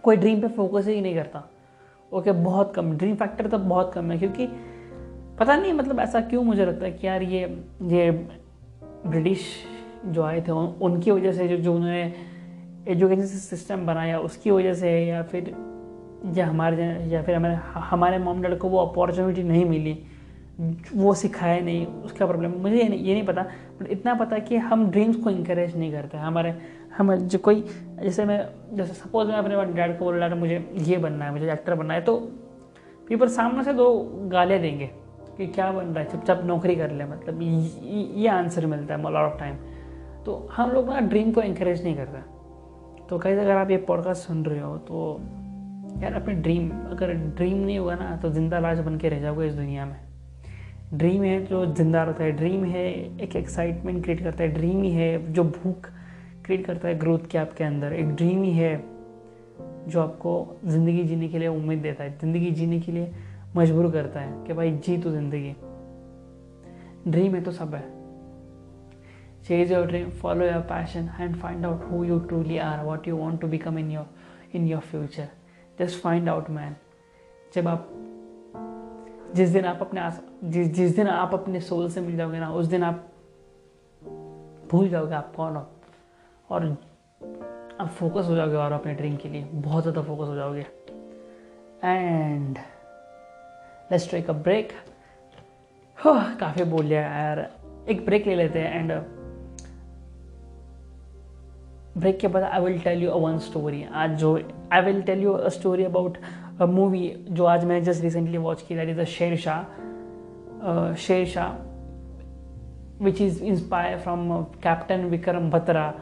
कोई 0.08 0.18
ड्रीम 0.18 0.42
पे 0.42 0.48
फोकस 0.48 0.88
ही 0.88 1.02
नहीं 1.02 1.16
करता। 1.16 1.44
ओके 2.14 2.30
okay, 2.30 2.44
बहुत 2.44 2.74
कम। 2.76 2.98
ड्रीम 2.98 3.16
फैक्टर 3.16 3.48
तो 3.48 3.58
बहुत 3.58 3.94
कम 3.94 4.12
है 4.12 4.18
क्योंकि 4.18 4.48
पता 5.40 5.58
नहीं 5.58 5.74
मतलब 5.74 6.00
ऐसा 6.00 6.22
क्यों 6.22 6.44
मुझे 6.44 6.66
लगता 6.66 6.86
है 6.86 6.92
कि 6.92 7.08
यार 7.08 7.24
ये 7.24 7.64
ये 7.84 8.12
ब्रिटिश 9.08 9.42
जो 10.06 10.24
आए 10.24 10.42
थे 10.42 10.52
उन, 10.52 10.66
उनकी 10.82 11.12
वजह 11.12 11.32
से 11.32 11.48
जो 11.48 11.58
जो 11.58 11.74
उन्होंने 11.74 12.14
एजुकेशन 12.88 13.26
सिस्टम 13.26 13.86
बनाया 13.86 14.20
उसकी 14.20 14.52
वजह 14.52 14.74
से 14.74 15.06
या 15.06 15.24
फिर 15.24 15.56
या 16.36 16.48
हमारे 16.48 16.86
या 16.86 17.22
फिर 17.24 17.36
हमारे 17.36 17.56
हमारे 17.74 18.18
मॉम 18.18 18.42
डैड 18.42 18.58
को 18.58 18.70
वो 18.70 18.78
अपॉर्चुनिटी 18.78 19.44
नहीं 19.44 19.66
मिली 19.66 19.98
वो 20.96 21.14
सिखाया 21.14 21.60
नहीं 21.60 21.86
उसका 21.86 22.26
प्रॉब्लम 22.26 22.52
मुझे 22.52 22.78
ये 22.78 22.90
नहीं, 22.90 23.00
ये 23.00 23.14
नहीं 23.14 23.26
पता 23.26 23.42
बट 23.82 23.88
इतना 23.88 24.14
पता 24.14 24.40
कि 24.40 24.58
हम 24.58 24.90
ड्रीम्स 24.92 25.16
को 25.16 25.30
इंकरेज 25.30 25.78
नहीं 25.78 25.92
करते 25.92 26.18
हमारे 26.18 26.76
हम 26.98 27.16
जो 27.16 27.39
कोई, 27.39 27.62
जैसे 28.01 28.25
मैं, 28.25 28.39
जैसे 28.74 28.94
सपोज़ 28.94 29.27
मैं 29.27 29.36
अपने 29.36 29.74
डैड 29.74 29.98
को 30.00 30.06
बोल 30.06 30.16
रहा 30.16 30.36
मुझे 30.36 30.58
ये 30.82 30.98
बनना 30.98 31.25
है, 31.25 31.32
मुझे 31.32 31.51
एक्टर 31.54 31.75
बनना 31.75 31.94
है 31.94 32.01
तो 32.01 32.16
पीपल 33.08 33.27
सामने 33.30 33.63
से 33.63 33.74
दो 33.74 33.89
गालियाँ 34.32 34.62
देंगे 34.62 34.89
कि 35.38 35.48
क्या 35.48 35.72
बन 35.72 35.86
रहा 35.86 36.00
है, 36.00 36.10
चुपचाप 36.12 36.42
नौकरी 36.46 36.75
कर 36.75 36.92
ले 36.92 37.06
मतलब 37.06 37.42
ये 37.42 38.27
आंसर 38.30 38.66
मिलता 38.66 38.96
है 38.96 39.01
लॉट 39.04 39.24
ऑफ़ 39.24 39.39
टाइम 39.39 39.56
तो 40.25 40.48
हम 40.54 40.72
लोग 40.72 40.89
ना 40.89 41.00
ड्रीम 41.01 41.32
को 41.32 41.42
इंकरेज 41.42 41.84
नहीं 41.84 41.96
करते। 41.96 42.22
तो 43.08 43.18
कहीं 43.18 43.36
अगर 43.36 43.51
आप 43.51 43.70
ये 43.72 43.77
पॉडकास्ट 43.88 44.27
सुन 44.27 44.44
रहे 44.46 44.60
हो 44.60 44.77
तो 44.88 45.20
यार 46.01 46.13
अपने 46.13 46.34
ड्रीम 46.36 46.70
अगर 46.92 47.13
ड्रीम 47.13 47.58
नहीं 47.58 47.77
होगा 47.80 47.96
ना 47.96 48.16
तो 48.22 48.30
ज़िंदा 48.30 48.60
लाश 48.60 48.80
बन 48.80 48.98
के 48.98 49.10
रह 49.10 49.20
जाओगे 49.20 49.48
इस 49.48 49.54
दुनिया 49.54 49.86
में। 49.86 49.96
ड्रीम 50.94 51.24
है 51.24 51.46
जो 51.46 51.66
ज़िंदा 51.68 52.04
रहता 52.04 52.24
है 52.24 52.32
ड्रीम 52.32 52.66
है 52.66 52.86
एक 53.22 53.36
एक्साइटमेंट 53.36 54.04
क्रिएट 54.04 54.24
करता 54.24 54.44
है 54.44 54.50
ड्रीम 54.50 54.82
ही 54.84 54.92
है 54.92 55.34
जो 55.34 55.44
भूख 55.44 55.89
क्रिएट 56.48 56.66
करता 56.66 56.88
है 56.88 56.98
ग्रोथ 57.00 57.25
के 57.32 57.38
आपके 57.38 57.63
अंदर। 57.63 57.94
एक 57.94 58.16
ड्रीम 58.16 58.44
ही 58.44 58.51
है 58.51 58.75
जो 59.88 60.01
आपको 60.01 60.32
ज़िंदगी 60.66 61.04
जीने 61.04 61.27
के 61.27 61.39
लिए 61.39 61.48
उम्मीद 61.48 61.80
देता 61.80 62.04
है। 62.04 62.18
ज़िंदगी 62.20 62.51
जीने 62.51 62.80
के 62.80 62.92
लिए 62.92 63.12
मजबूर 63.56 63.92
करता 63.92 64.20
है 64.20 64.46
कि 64.46 64.54
भाई, 64.54 64.72
जी 64.72 64.98
तो 64.98 65.12
ज़िंदगी। 65.12 65.56
ड्रीम 67.08 67.36
है 67.36 67.42
तो 67.42 67.51
सब 67.51 67.75
है। 67.75 67.84
Chase 69.48 69.72
your 69.72 69.86
dream 69.88 70.10
follow 70.22 70.46
your 70.46 70.62
passion 70.63 71.10
and 71.20 71.36
find 71.36 71.66
out 71.66 71.84
who 71.92 72.04
you 72.04 72.20
truly 72.22 72.58
are 72.58 72.84
what 72.86 73.08
you 73.08 73.18
want 73.18 73.42
to 73.42 73.48
become 73.48 73.80
in 73.80 73.92
your 73.92 74.56
in 74.56 74.68
your 74.68 74.82
future 74.82 75.27
just 75.80 76.02
find 76.02 76.30
out 76.30 76.50
man 76.50 76.76
जब 77.56 77.67
आप, 77.67 77.89
जिस 79.36 79.50
दिन 79.50 79.65
आप 79.65 79.80
अपने 79.82 80.02
आस, 80.02 80.21
जिस 80.43 80.74
जिस 80.74 80.95
दिन 80.95 81.08
आप 81.08 81.34
अपने 81.34 81.62
सोल 81.62 81.89
से 81.89 82.02
मिल 82.02 82.17
जाओगे 82.17 82.39
ना, 82.39 82.52
उस 82.52 82.65
दिन 82.65 82.84
आप 82.84 83.08
भूल 84.71 84.89
जाओगे 84.89 85.15
आप 85.15 85.34
कौन 85.36 85.56
हो। 85.56 85.67
और 86.49 86.65
आप 87.81 87.88
फोकस 87.88 88.25
हो 88.29 88.36
जाओगे 88.36 88.55
और 88.55 88.71
अपने 88.71 88.93
ड्रीम 88.93 89.15
के 89.15 89.29
लिए। 89.29 89.43
बहुत 89.53 89.83
ज़्यादा 89.83 90.01
फोकस 90.01 90.27
हो 90.27 90.36
जाओगे। 90.36 90.65
And 91.83 92.57
let's 93.91 94.10
take 94.12 94.29
a 94.29 94.33
break 94.33 94.71
काफ़ी 95.97 96.63
बोल 96.63 96.86
लिया 96.86 97.01
यार। 97.01 97.49
एक 97.89 98.05
ब्रेक 98.05 98.27
ले 98.27 98.36
लेते 98.36 98.60
हैं 98.60 98.79
एंड 98.79 98.91
ब्रेक 101.97 102.19
के 102.19 102.27
बाद 102.27 102.43
I 102.43 102.62
will 102.62 102.79
tell 102.79 103.03
you 103.03 103.12
a 103.12 103.17
one 103.19 103.38
story 103.39 103.83
आज 103.93 104.17
जो 104.19 104.36
I 104.73 104.81
will 104.81 105.01
tell 105.01 105.21
you 105.23 105.31
a 105.33 105.49
story 105.49 105.83
about 105.83 106.17
a 106.62 106.65
movie 106.65 107.07
जो 107.29 107.45
आज 107.45 107.63
मैंने 107.65 107.86
जस्ट 107.86 108.03
रिसेंटली 108.03 108.38
वॉच 108.38 108.62
की 108.62 108.75
that 108.75 108.89
is 108.89 108.99
a 108.99 109.03
Sher 109.03 109.36
Shah 109.38 110.93
Sher 110.95 111.25
Shah 111.27 113.03
which 113.03 113.21
is 113.21 113.43
inspire 113.43 113.97
from 113.99 114.43
captain 114.63 115.05
Vikram 115.05 115.49
Batra 115.51 115.93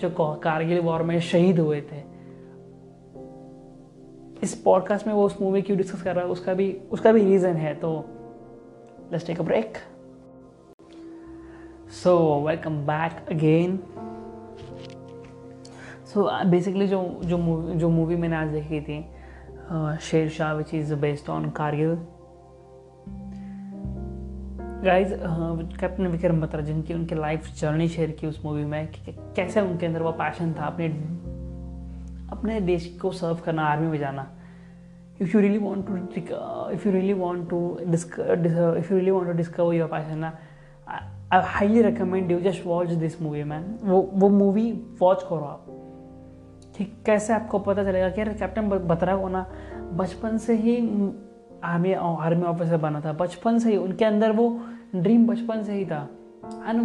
जो 0.00 0.10
Kargil 0.42 0.80
war 0.80 1.02
में 1.02 1.18
शहीद 1.20 1.58
हुए 1.60 1.80
थे। 1.82 2.02
इस 4.42 4.54
पॉडकास्ट 4.54 5.06
में 5.06 5.14
वो 5.14 5.24
उस 5.26 5.40
मूवी 5.40 5.62
क्यों 5.62 5.76
डिस्कस 5.78 6.02
कर 6.02 6.14
रहा 6.14 6.24
है, 6.24 6.30
उसका 6.30 6.54
भी 6.54 6.72
उसका 6.92 7.12
भी 7.12 7.24
रीज़न 7.24 7.56
है 7.56 7.74
तो 7.74 7.92
let's 9.12 9.26
take 9.26 9.40
a 9.40 9.42
break 9.42 9.78
so 11.92 12.16
welcome 12.46 12.76
back 12.86 13.28
again 13.30 13.78
so 16.04 16.28
basically 16.50 16.86
जो 16.86 17.02
जो 17.24 17.38
मूवी 17.38 17.74
जो 17.74 17.88
मूवी 17.88 18.16
मैंने 18.16 18.36
आज 18.36 18.48
देखी 18.48 18.80
थी 18.80 19.04
Sher 20.02 20.28
Shah 20.28 20.52
which 20.52 20.74
is 20.74 20.94
based 20.94 21.30
on 21.30 21.50
Kargil. 21.50 21.96
Guys 24.84 25.12
captain 25.80 26.06
Vikram 26.06 26.40
Batra 26.40 26.60
जिनकी 26.60 26.94
उनकी 26.94 27.14
लाइफ 27.14 27.48
जर्नी 27.56 27.88
शेयर 27.88 28.10
की 28.10 28.26
उस 28.26 28.40
मूवी 28.44 28.64
में 28.64 28.88
कैसे 29.36 29.60
उनके 29.60 29.86
अंदर 29.86 30.02
वो 30.02 30.12
पैशन 30.12 30.52
था 30.52 30.64
अपने 30.64 30.88
अपने 32.32 32.60
देश 32.60 32.86
को 33.02 33.10
सर्व 33.12 33.38
करना 33.44 33.62
आर्मी 33.62 33.86
में 33.86 33.98
जाना। 33.98 34.26
If 35.22 35.36
you 35.36 35.40
really 35.40 35.58
want 35.58 35.86
to 35.86 35.96
if 36.72 36.86
you 36.88 36.92
really 36.92 37.12
want 37.12 37.48
to 37.50 37.78
if 37.80 38.92
you 38.92 38.98
really 38.98 39.10
want 39.10 39.26
to 39.26 39.32
discover 39.32 39.74
your 39.74 39.88
passion 39.88 40.18
ना 40.18 40.32
I 41.32 41.42
highly 41.44 41.82
recommend 41.82 42.30
you 42.30 42.40
just 42.40 42.66
watch 42.66 42.90
this 42.90 43.20
movie 43.22 43.44
man 43.44 43.78
वो 43.82 44.00
वो 44.14 44.28
मूवी 44.28 44.70
वॉच 45.00 45.22
करो 45.22 45.44
आप। 45.44 45.66
कि 46.76 46.84
कैसे 47.06 47.32
आपको 47.32 47.58
पता 47.58 47.84
चलेगा 47.84 48.08
कि 48.10 48.20
यार 48.20 48.32
कैप्टन 48.34 48.68
बत्रा 48.68 49.16
को 49.16 49.28
ना 49.28 49.46
बचपन 49.92 50.38
से 50.38 50.54
ही 50.56 50.76
आर्मी 51.64 51.92
आर्मी 51.92 52.42
ऑफिसर 52.42 52.76
बना 52.76 53.00
था। 53.00 53.12
बचपन 53.12 53.58
से 53.58 53.70
ही 53.70 53.76
उनके 53.76 54.04
अंदर 54.04 54.32
वो 54.32 54.48
ड्रीम 54.94 55.26
बचपन 55.26 55.62
से 55.62 55.72
ही 55.72 55.84
था। 55.84 56.08
एंड 56.66 56.80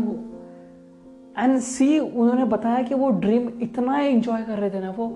एंड 1.37 1.57
सी 1.59 1.97
उन्होंने 1.99 2.45
बताया 2.45 2.81
कि 2.83 2.95
वो 2.95 3.09
ड्रीम 3.19 3.49
इतना 3.61 3.99
एंजॉय 3.99 4.41
कर 4.43 4.57
रहे 4.59 4.69
थे 4.69 4.79
ना, 4.79 4.89
वो 4.91 5.07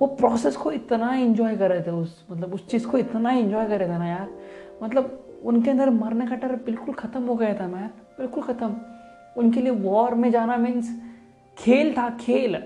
वो 0.00 0.06
प्रोसेस 0.08 0.56
को 0.56 0.72
इतना 0.72 1.14
एंजॉय 1.14 1.56
कर 1.56 1.70
रहे 1.70 1.82
थे 1.82 1.90
उस 1.92 2.24
मतलब 2.30 2.54
उस 2.54 2.66
चीज़ 2.68 2.86
को 2.86 2.98
इतना 2.98 3.30
एंजॉय 3.30 3.66
कर 3.68 3.78
रहे 3.78 3.88
थे 3.88 3.98
ना 3.98 4.06
यार। 4.06 4.28
मतलब 4.82 5.18
उनके 5.44 5.70
अंदर 5.70 5.90
मरने 5.90 6.26
का 6.26 6.36
डर 6.36 6.54
बिल्कुल 6.66 6.94
ख़त्म 6.94 7.22
हो 7.22 7.34
गया 7.34 7.54
था 7.60 7.66
मैं 7.68 7.86
बिल्कुल 8.18 8.42
ख़त्म। 8.42 8.74
उनके 9.36 9.60
लिए 9.60 9.72
वॉर 9.72 10.14
में 10.14 10.30
जाना 10.30 10.56
मीन्स 10.56 10.90
खेल 11.56 11.92
था, 11.96 12.08
खेल। 12.20 12.56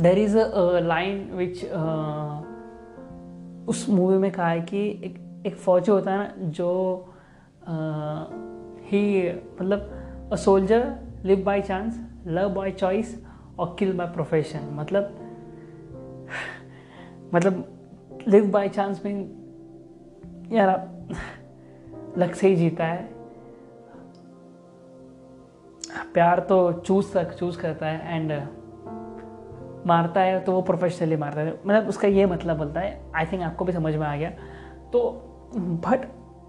there 0.00 0.18
is 0.18 0.38
a 0.38 0.80
line 0.80 1.18
which 1.32 1.64
उस 3.68 3.88
मूवी 3.90 4.18
में 4.18 4.30
कहा 4.32 4.48
है 4.48 4.60
कि 4.60 4.88
एक 5.04 5.16
एक 5.46 5.56
फौजी 5.56 5.92
होता 5.92 6.10
है 6.10 6.18
ना, 6.18 6.32
जो 6.38 7.14
ही 8.90 9.32
मतलब 9.60 10.28
a 10.32 10.36
soldier 10.36 10.94
live 11.24 11.42
by 11.44 11.60
chance 11.62 12.00
love 12.26 12.54
by 12.54 12.70
choice 12.70 13.16
और 13.58 13.74
किल 13.78 13.92
बाय 13.92 14.06
प्रोफेशन 14.06 14.68
मतलब 14.72 15.14
मतलब 17.34 17.64
लिव 18.28 18.50
बाय 18.50 18.68
चांस 18.68 19.02
मीन 19.04 19.18
यार 20.52 20.68
लक 22.18 22.34
से 22.34 22.48
ही 22.48 22.56
जीता 22.56 22.84
है। 22.84 23.08
प्यार 26.14 26.40
तो 26.40 26.72
चूज़ 26.72 27.12
तक 27.14 27.32
चूज़ 27.32 27.58
करता 27.58 27.86
है 27.86 28.16
एंड 28.16 28.32
मारता 29.86 30.20
है 30.20 30.40
तो 30.40 30.52
वो 30.52 30.62
प्रोफेशनली 30.62 31.16
मारता 31.16 31.40
है। 31.40 31.52
मतलब 31.66 31.88
उसका 31.88 32.08
ये 32.08 32.26
मतलब 32.26 32.56
बोलता 32.58 32.80
है 32.80 33.00
आई 33.14 33.26
थिंक 33.26 33.42
आपको 33.42 33.64
भी 33.64 33.72
समझ 33.72 33.94
में 33.94 34.06
आ 34.06 34.16
गया। 34.16 34.30
तो 34.92 35.27
बट 35.56 36.06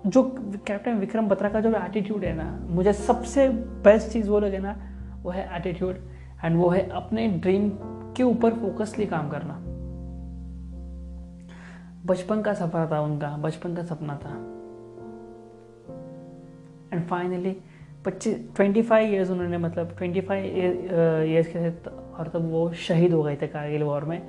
जो 0.07 0.23
कैप्टन 0.67 0.93
विक्रम 0.93 1.27
बत्रा 1.27 1.49
का 1.49 1.61
जो 1.61 1.69
एटीट्यूड 1.69 2.23
है 2.23 2.33
ना, 2.35 2.59
मुझे 2.61 2.93
सबसे 2.93 3.47
बेस्ट 3.83 4.11
चीज़ 4.11 4.29
वो 4.29 4.39
लगे 4.39 4.57
ना, 4.57 4.75
वो 5.23 5.31
है 5.31 5.57
एटीट्यूड 5.57 5.95
एंड 6.43 6.57
वो 6.57 6.69
है 6.69 6.89
अपने 6.89 7.27
ड्रीम 7.27 7.69
के 8.17 8.23
ऊपर 8.23 8.53
फोकसली 8.53 9.05
काम 9.05 9.29
करना। 9.29 9.53
बचपन 12.05 12.41
का 12.41 12.53
सपना 12.53 12.85
था 12.91 13.01
उनका, 13.01 13.29
बचपन 13.37 13.75
का 13.75 13.83
सपना 13.83 14.15
था। 14.15 14.35
एंड 16.93 17.07
फाइनली 17.07 17.55
पच्चीस 18.05 18.37
ट्वेंटी 18.55 18.81
फाइव 18.81 19.13
ईयर्स 19.13 19.29
उन्होंने 19.29 19.57
मतलब 19.57 19.95
ट्वेंटी 19.97 20.21
फाइव 20.21 20.45
ईयर्स 21.25 21.47
के 21.47 21.59
थे 21.59 21.73
और 21.89 22.27
तब 22.27 22.49
वो 22.51 22.71
शहीद 22.73 23.13
हो 23.13 23.23
गए 23.23 23.35
थे 23.35 23.47
कारगिल 23.47 23.83
वॉर 23.83 24.03
में। 24.03 24.21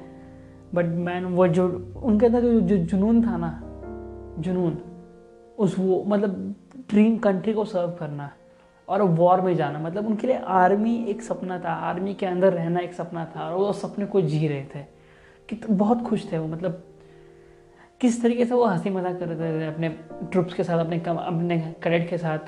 बट 0.74 0.84
मैन 0.84 1.24
वो 1.24 1.48
जो, 1.48 1.68
उनके 1.96 2.26
अंदर 2.26 2.60
जो 2.60 2.76
जुनून 2.76 3.26
था 3.26 3.36
ना 3.36 3.50
जुनून 4.40 4.78
उस 5.58 5.78
वो 5.78 6.04
मतलब 6.06 6.54
ड्रीम 6.90 7.16
कंट्री 7.18 7.52
को 7.52 7.64
सर्व 7.64 7.90
करना 7.90 8.30
और 8.88 9.02
वॉर 9.02 9.40
में 9.40 9.54
जाना। 9.56 9.78
मतलब 9.78 10.06
उनके 10.06 10.26
लिए 10.26 10.36
आर्मी 10.36 10.94
एक 11.04 11.22
सपना 11.22 11.58
था 11.58 11.72
आर्मी 11.88 12.14
के 12.14 12.26
अंदर 12.26 12.52
रहना 12.52 12.80
एक 12.80 12.94
सपना 12.94 13.24
था 13.36 13.48
और 13.48 13.58
वो 13.58 13.72
सपने 13.72 14.06
को 14.06 14.20
जी 14.20 14.48
रहे 14.48 14.64
थे। 14.74 14.82
कि 15.48 15.56
तो 15.56 15.74
बहुत 15.74 16.02
खुश 16.02 16.32
थे 16.32 16.38
वो 16.38 16.46
मतलब 16.46 16.82
किस 18.00 18.22
तरीके 18.22 18.44
से 18.44 18.54
वो 18.54 18.64
हँसी 18.64 18.90
मज़ाक 18.90 19.18
कर 19.18 19.28
रहे 19.28 19.60
थे 19.60 19.66
अपने 19.66 19.88
ट्रुप्स 20.32 20.54
के 20.54 20.64
साथ 20.64 20.78
अपने 20.78 20.98
कम, 20.98 21.16
अपने 21.16 21.58
कैडेट 21.82 22.08
के 22.10 22.18
साथ। 22.18 22.38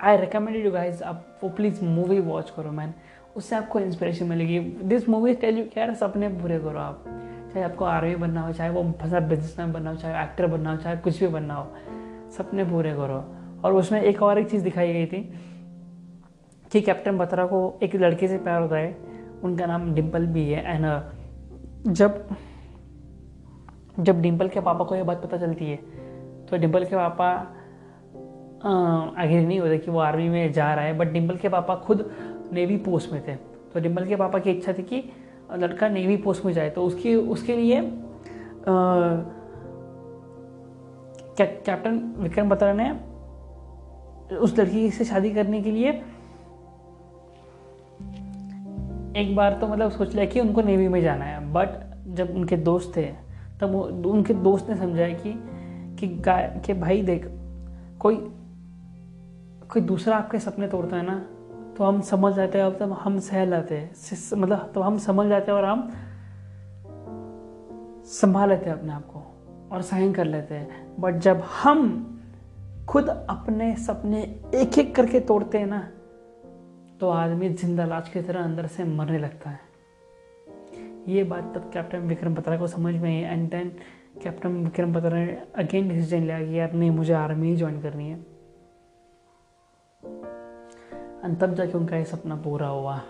आई 0.00 0.16
रिकमेंडेड 0.16 0.64
यू 0.66 0.72
गाइज़ 0.72 1.02
आप 1.02 1.40
वो 1.44 1.50
प्लीज़ 1.50 1.84
मूवी 1.84 2.20
वॉच 2.20 2.50
करो 2.50 2.70
मैन 2.70 2.94
उससे 3.36 3.56
आपको 3.56 3.80
इंस्पिरेशन 3.80 4.26
मिलेगी। 4.26 4.58
दिस 4.60 5.08
मूवी 5.08 5.34
टेल 5.34 5.58
यू 5.58 5.64
क्या 5.64 5.92
सपने 5.94 6.28
पूरे 6.28 6.58
करो 6.58 6.78
आप। 6.78 7.04
चाहे 7.56 7.64
आपको 7.64 7.84
आर्मी 7.84 8.16
बनना 8.16 8.40
हो, 8.40 8.52
चाहे 8.52 8.70
वो 8.70 8.82
फंसा 9.00 9.20
बिजनेसमैन 9.20 9.72
बनना 9.72 9.90
हो, 9.90 9.96
चाहे 9.96 10.22
एक्टर 10.22 10.46
बनना 10.46 10.70
हो, 10.70 10.76
चाहे 10.76 10.96
कुछ 10.96 11.20
भी 11.20 11.28
बनना 11.28 11.54
हो 11.54 11.66
सपने 12.30 12.64
पूरे 12.64 12.92
करो। 12.94 13.24
और 13.64 13.74
उसमें 13.74 14.00
एक 14.02 14.22
और 14.22 14.38
एक 14.38 14.50
चीज़ 14.50 14.64
दिखाई 14.64 14.92
गई 14.92 15.06
थी 15.06 15.20
कि 16.72 16.80
कैप्टन 16.80 17.18
बत्रा 17.18 17.46
को 17.46 17.78
एक 17.82 17.94
लड़के 17.96 18.28
से 18.28 18.38
प्यार 18.38 18.62
होता 18.62 18.76
है, 18.76 18.96
उनका 19.44 19.66
नाम 19.66 19.92
डिम्पल 19.94 20.26
भी 20.26 20.48
है। 20.50 20.62
एंड 20.66 21.92
जब 21.92 22.24
जब 24.00 24.20
डिम्पल 24.22 24.48
के 24.48 24.60
पापा 24.60 24.84
को 24.84 24.96
यह 24.96 25.04
बात 25.04 25.22
पता 25.22 25.36
चलती 25.38 25.64
है 25.64 25.76
तो 26.46 26.56
डिम्पल 26.56 26.84
के 26.84 26.96
पापा 26.96 27.28
आगे 29.18 29.44
नहीं 29.46 29.60
होते 29.60 29.78
कि 29.78 29.90
वो 29.90 29.98
आर्मी 30.00 30.28
में 30.28 30.52
जा 30.52 30.72
रहा 30.74 30.84
है 30.84 30.96
बट 30.98 31.12
डिम्पल 31.12 31.36
के 31.36 31.48
पापा 31.48 31.74
खुद 31.76 32.10
नेवी 32.52 32.76
पोस्ट 32.76 33.12
में 33.12 33.22
थे। 33.28 33.34
तो 33.34 33.80
डिम्पल 33.80 34.06
के 34.06 34.16
पापा 34.16 34.38
की 34.38 34.50
इच्छा 34.50 34.72
थी 34.72 34.82
कि 34.82 35.02
लड़का 35.52 35.88
नेवी 35.88 36.16
पोस्ट 36.16 36.44
में 36.44 36.52
जाए 36.52 36.70
तो 36.70 36.82
उसकी, 36.82 37.14
उसके 37.14 37.56
लिए 37.56 37.80
कैप्टन 41.38 42.14
विक्रम 42.18 42.48
बत्रा 42.48 42.72
ने 42.72 42.90
उस 44.36 44.58
लड़की 44.58 44.90
से 44.90 45.04
शादी 45.04 45.30
करने 45.30 45.62
के 45.62 45.70
लिए 45.70 45.90
एक 49.16 49.36
बार 49.36 49.52
तो 49.60 49.68
मतलब 49.68 49.90
सोच 49.90 50.14
लिया 50.14 50.24
कि 50.24 50.40
उनको 50.40 50.60
नेवी 50.62 50.88
में 50.88 51.02
जाना 51.02 51.24
है 51.24 51.52
बट 51.52 51.68
जब 52.06 52.30
उनके 52.30 52.56
दोस्त 52.56 52.96
थे, 52.96 53.06
तब 53.60 53.74
उनके 54.06 54.34
दोस्त 54.34 54.70
ने 54.70 54.76
समझाया 54.76 55.14
कि 55.14 55.32
कि 56.00 56.22
कि 56.66 56.74
भाई 56.74 57.02
देख, 57.02 57.26
कोई 57.98 58.16
कोई 59.68 59.82
दूसरा 59.82 60.16
आपके 60.16 60.38
सपने 60.38 60.68
तोड़ता 60.68 60.96
है 60.96 61.02
ना 61.02 61.24
तो 61.76 61.84
हम 61.84 62.00
समझ 62.02 62.32
जाते 62.34 62.58
हैं, 62.58 62.64
अब 62.64 62.76
तब 62.80 62.92
हम 62.94 63.18
सह 63.20 63.44
लेते 63.44 63.76
हैं। 63.76 63.90
मतलब 64.36 64.70
तो 64.74 64.80
हम 64.80 64.98
समझ 64.98 65.26
जाते 65.28 65.50
हैं 65.52 65.58
और 65.58 65.64
हम 65.64 65.88
संभाल 68.10 68.48
लेते 68.48 68.70
हैं 68.70 68.76
अपने 68.78 68.92
आप 68.92 69.06
को 69.06 69.22
और 69.72 69.82
सहन 69.82 70.12
कर 70.12 70.24
लेते 70.24 70.54
हैं। 70.54 70.94
बट 71.00 71.18
जब 71.18 71.42
हम 71.62 72.12
खुद 72.88 73.08
अपने 73.08 73.74
सपने 73.76 74.22
एक 74.54 74.78
एक 74.78 74.94
करके 74.96 75.20
तोड़ते 75.22 75.58
हैं 75.58 75.66
ना 75.66 75.80
तो 77.00 77.08
आदमी 77.10 77.48
ज़िंदा 77.50 77.84
लाश 77.84 78.08
की 78.12 78.20
तरह 78.22 78.44
अंदर 78.44 78.66
से 78.66 78.84
मरने 78.86 79.18
लगता 79.18 79.50
है। 79.50 79.60
ये 81.08 81.24
बात 81.24 81.52
तब 81.54 81.70
कैप्टन 81.72 82.06
विक्रम 82.08 82.34
बत्रा 82.34 82.56
को 82.56 82.66
समझ 82.66 82.94
में 82.94 83.10
आई 83.10 83.32
and 83.32 83.48
then 83.50 83.68
captain 84.22 84.54
Vikram 84.64 84.92
Batra 84.94 85.18
ने 85.18 85.36
अगेन 85.56 85.88
डिसीज़न 85.88 86.22
लिया 86.22 86.38
कि 86.40 86.58
यार 86.58 86.72
नहीं, 86.72 86.90
मुझे 86.90 87.12
आर्मी 87.14 87.48
ही 87.48 87.56
ज्वाइन 87.56 87.80
करनी 87.82 88.08
है। 88.08 88.24
एंड 91.26 91.38
तब 91.38 91.54
जाके 91.54 91.78
उनका 91.78 91.96
ये 91.96 92.04
सपना 92.04 92.36
पूरा 92.36 92.68
हुआ। 92.68 93.00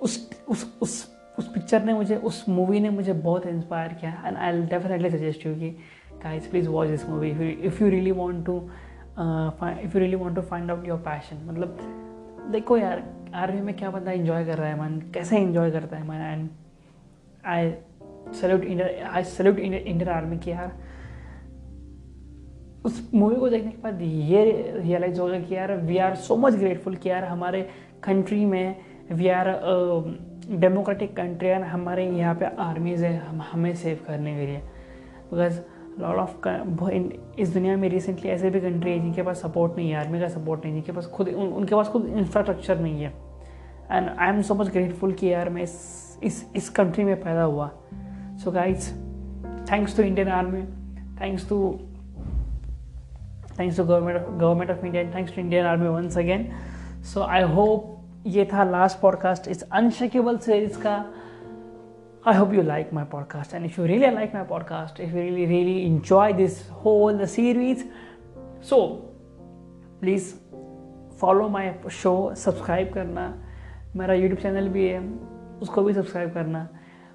उस 0.00 0.30
उस 0.48 0.64
उस 0.82 0.94
उस 1.38 1.46
पिक्चर 1.52 1.84
ने 1.84 1.92
मुझे, 1.94 2.16
उस 2.16 2.44
मूवी 2.48 2.80
ने 2.80 2.90
मुझे 2.90 3.12
बहुत 3.12 3.46
इंस्पायर 3.46 3.92
किया। 3.92 4.10
And 4.26 4.36
I 4.36 4.62
definitely 4.62 5.10
suggest 5.10 5.46
you 5.46 5.54
कि 5.54 5.70
guys 6.22 6.46
please 6.46 6.68
watch 6.68 6.88
this 6.88 7.08
movie 7.08 7.30
if 7.66 7.82
you 7.82 7.88
really 7.90 8.10
want 8.12 8.44
to 8.46 8.56
if 8.58 9.94
you 9.94 10.00
really 10.00 10.16
want 10.16 10.36
to 10.36 10.42
find 10.42 10.70
out 10.70 10.86
your 10.88 10.98
passion 10.98 11.44
मतलब 11.46 11.78
देखो 12.50 12.76
यार, 12.76 13.02
आर्मी 13.34 13.60
में 13.60 13.74
क्या 13.76 13.90
बंदा 13.90 14.12
इंजॉय 14.12 14.44
कर 14.44 14.58
रहा 14.58 14.68
है 14.68 14.80
मन 14.80 15.00
कैसे 15.14 15.38
इंजॉय 15.38 15.70
करता 15.70 15.96
है 15.96 16.08
man 16.08 16.14
and 16.14 16.48
I 17.46 17.72
salute 18.40 18.64
Indian 18.64 19.06
I 19.06 19.24
salute 19.24 19.58
Indian 19.58 20.08
army 20.08 20.38
की 20.38 20.50
यार। 20.50 20.72
उस 22.84 23.10
मूवी 23.14 23.36
को 23.36 23.48
देखने 23.48 23.70
के 23.70 23.82
बाद 23.82 24.00
ये 24.02 24.44
रियलाइज़ 24.76 25.20
होगा 25.20 25.38
कि 25.40 25.54
यार 25.54 25.76
we 25.76 25.98
are 25.98 26.14
so 26.14 26.36
much 26.36 26.54
grateful 26.54 26.94
कि 26.94 27.08
यार 27.08 27.24
हमारे 27.24 27.62
कंट्री 28.04 28.44
में 28.44 28.76
we 29.12 29.28
are 29.28 29.50
democratic 30.50 31.16
country 31.16 31.48
and 31.48 31.64
हमारे 31.64 32.06
यहाँ 32.10 32.34
पे 32.34 32.46
आर्मीज़ 32.60 33.04
है 33.04 33.16
हम 33.18 33.42
हमें 33.52 33.74
सेव 33.74 33.98
करने 34.06 34.34
के 34.36 34.46
लिए। 34.46 34.58
बिकॉज़ 35.30 35.60
लॉट 36.00 36.16
ऑफ़ 36.16 36.48
इस 37.40 37.52
दुनिया 37.54 37.76
में 37.76 37.88
रिसेंटली 37.88 38.30
ऐसे 38.30 38.50
भी 38.50 38.60
कंट्री 38.60 38.90
है 38.90 38.98
जिनके 38.98 39.22
पास 39.22 39.42
सपोर्ट 39.42 39.76
नहीं 39.76 39.90
है 39.90 39.96
आर्मी 39.96 40.20
का 40.20 40.28
सपोर्ट 40.28 40.64
नहीं 40.64 40.74
जिनके 40.74 40.92
पास 40.92 41.06
खुद 41.06 41.28
उन, 41.28 41.46
उनके 41.48 41.74
पास 41.74 41.88
खुद 41.88 42.06
इंफ्रास्ट्रक्चर 42.06 42.78
नहीं 42.78 43.02
है। 43.02 43.12
And 43.92 44.08
I 44.08 44.28
am 44.28 44.42
so 44.42 44.54
much 44.54 44.68
grateful 44.68 45.12
कि 45.12 45.32
यार 45.32 45.48
मैं 45.50 45.62
इस 45.62 46.18
इस 46.22 46.44
इस 46.56 46.68
कंट्री 46.70 47.04
में 47.04 47.16
पैदा 47.22 47.42
हुआ। 47.42 47.70
So 48.44 48.50
guys 48.50 48.90
thanks 49.72 49.96
to 49.96 50.02
Indian 50.02 50.28
army 50.28 50.62
thanks 51.20 51.48
to 51.48 51.58
thanks 53.58 53.76
to 53.76 53.84
government 53.84 54.26
government 54.26 54.70
of 54.70 54.84
India 54.86 55.04
thanks 55.04 55.34
to 55.34 55.40
Indian 55.40 55.66
army 55.66 55.88
once 55.88 56.18
again 56.18 56.48
so 57.02 57.22
I 57.22 57.42
hope 57.42 57.98
ये 58.26 58.48
था 58.52 58.64
लास्ट 58.64 59.00
पॉडकास्ट 59.00 59.48
इस 59.48 59.62
अनशेकेबल 59.62 60.38
सीरीज़ 60.38 60.78
का 60.78 60.94
I 62.26 62.36
hope 62.36 62.52
you 62.54 62.62
like 62.62 62.92
my 62.92 63.04
podcast 63.04 63.54
and 63.54 63.64
if 63.64 63.80
you 63.80 63.86
really 63.86 64.14
like 64.14 64.34
my 64.34 64.44
podcast 64.44 65.00
if 65.00 65.16
you 65.16 65.22
really 65.22 65.46
really 65.46 65.78
enjoy 65.90 66.28
this 66.40 66.60
whole 66.82 67.18
the 67.20 67.28
series, 67.32 67.84
so 68.70 68.78
please 70.02 70.30
follow 71.20 71.48
my 71.48 71.72
show 71.90 72.34
subscribe 72.34 72.92
करना. 72.92 73.34
मेरा 73.96 74.14
YouTube 74.14 74.40
channel 74.40 74.68
भी 74.68 74.88
है 74.88 75.00
उसको 75.62 75.82
भी 75.82 75.92
subscribe 75.94 76.32
करना. 76.34 76.68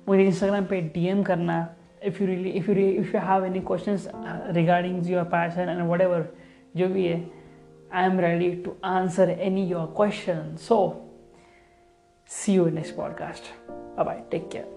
मुझे 0.09 0.23
Instagram 0.23 0.65
पे 0.65 0.81
DM 0.81 1.23
करना. 1.23 1.75
if 2.01 2.19
you 2.19 2.27
really 2.27 2.57
if 2.57 2.67
you 2.67 2.75
if 2.75 3.13
you 3.13 3.19
have 3.19 3.43
any 3.43 3.61
questions 3.61 4.07
uh, 4.07 4.51
regarding 4.55 5.03
your 5.05 5.25
passion 5.25 5.69
and 5.69 5.89
whatever 5.89 6.27
jo 6.75 6.87
bhi 6.95 7.09
i 7.91 8.03
am 8.05 8.17
ready 8.27 8.49
to 8.67 8.75
answer 8.83 9.27
any 9.49 9.65
your 9.73 9.87
question 10.01 10.57
so 10.69 10.79
see 12.27 12.53
you 12.53 12.65
in 12.65 12.75
next 12.75 12.95
podcast. 12.95 13.53
Bye 13.95 14.03
bye 14.03 14.23
take 14.29 14.49
care. 14.49 14.67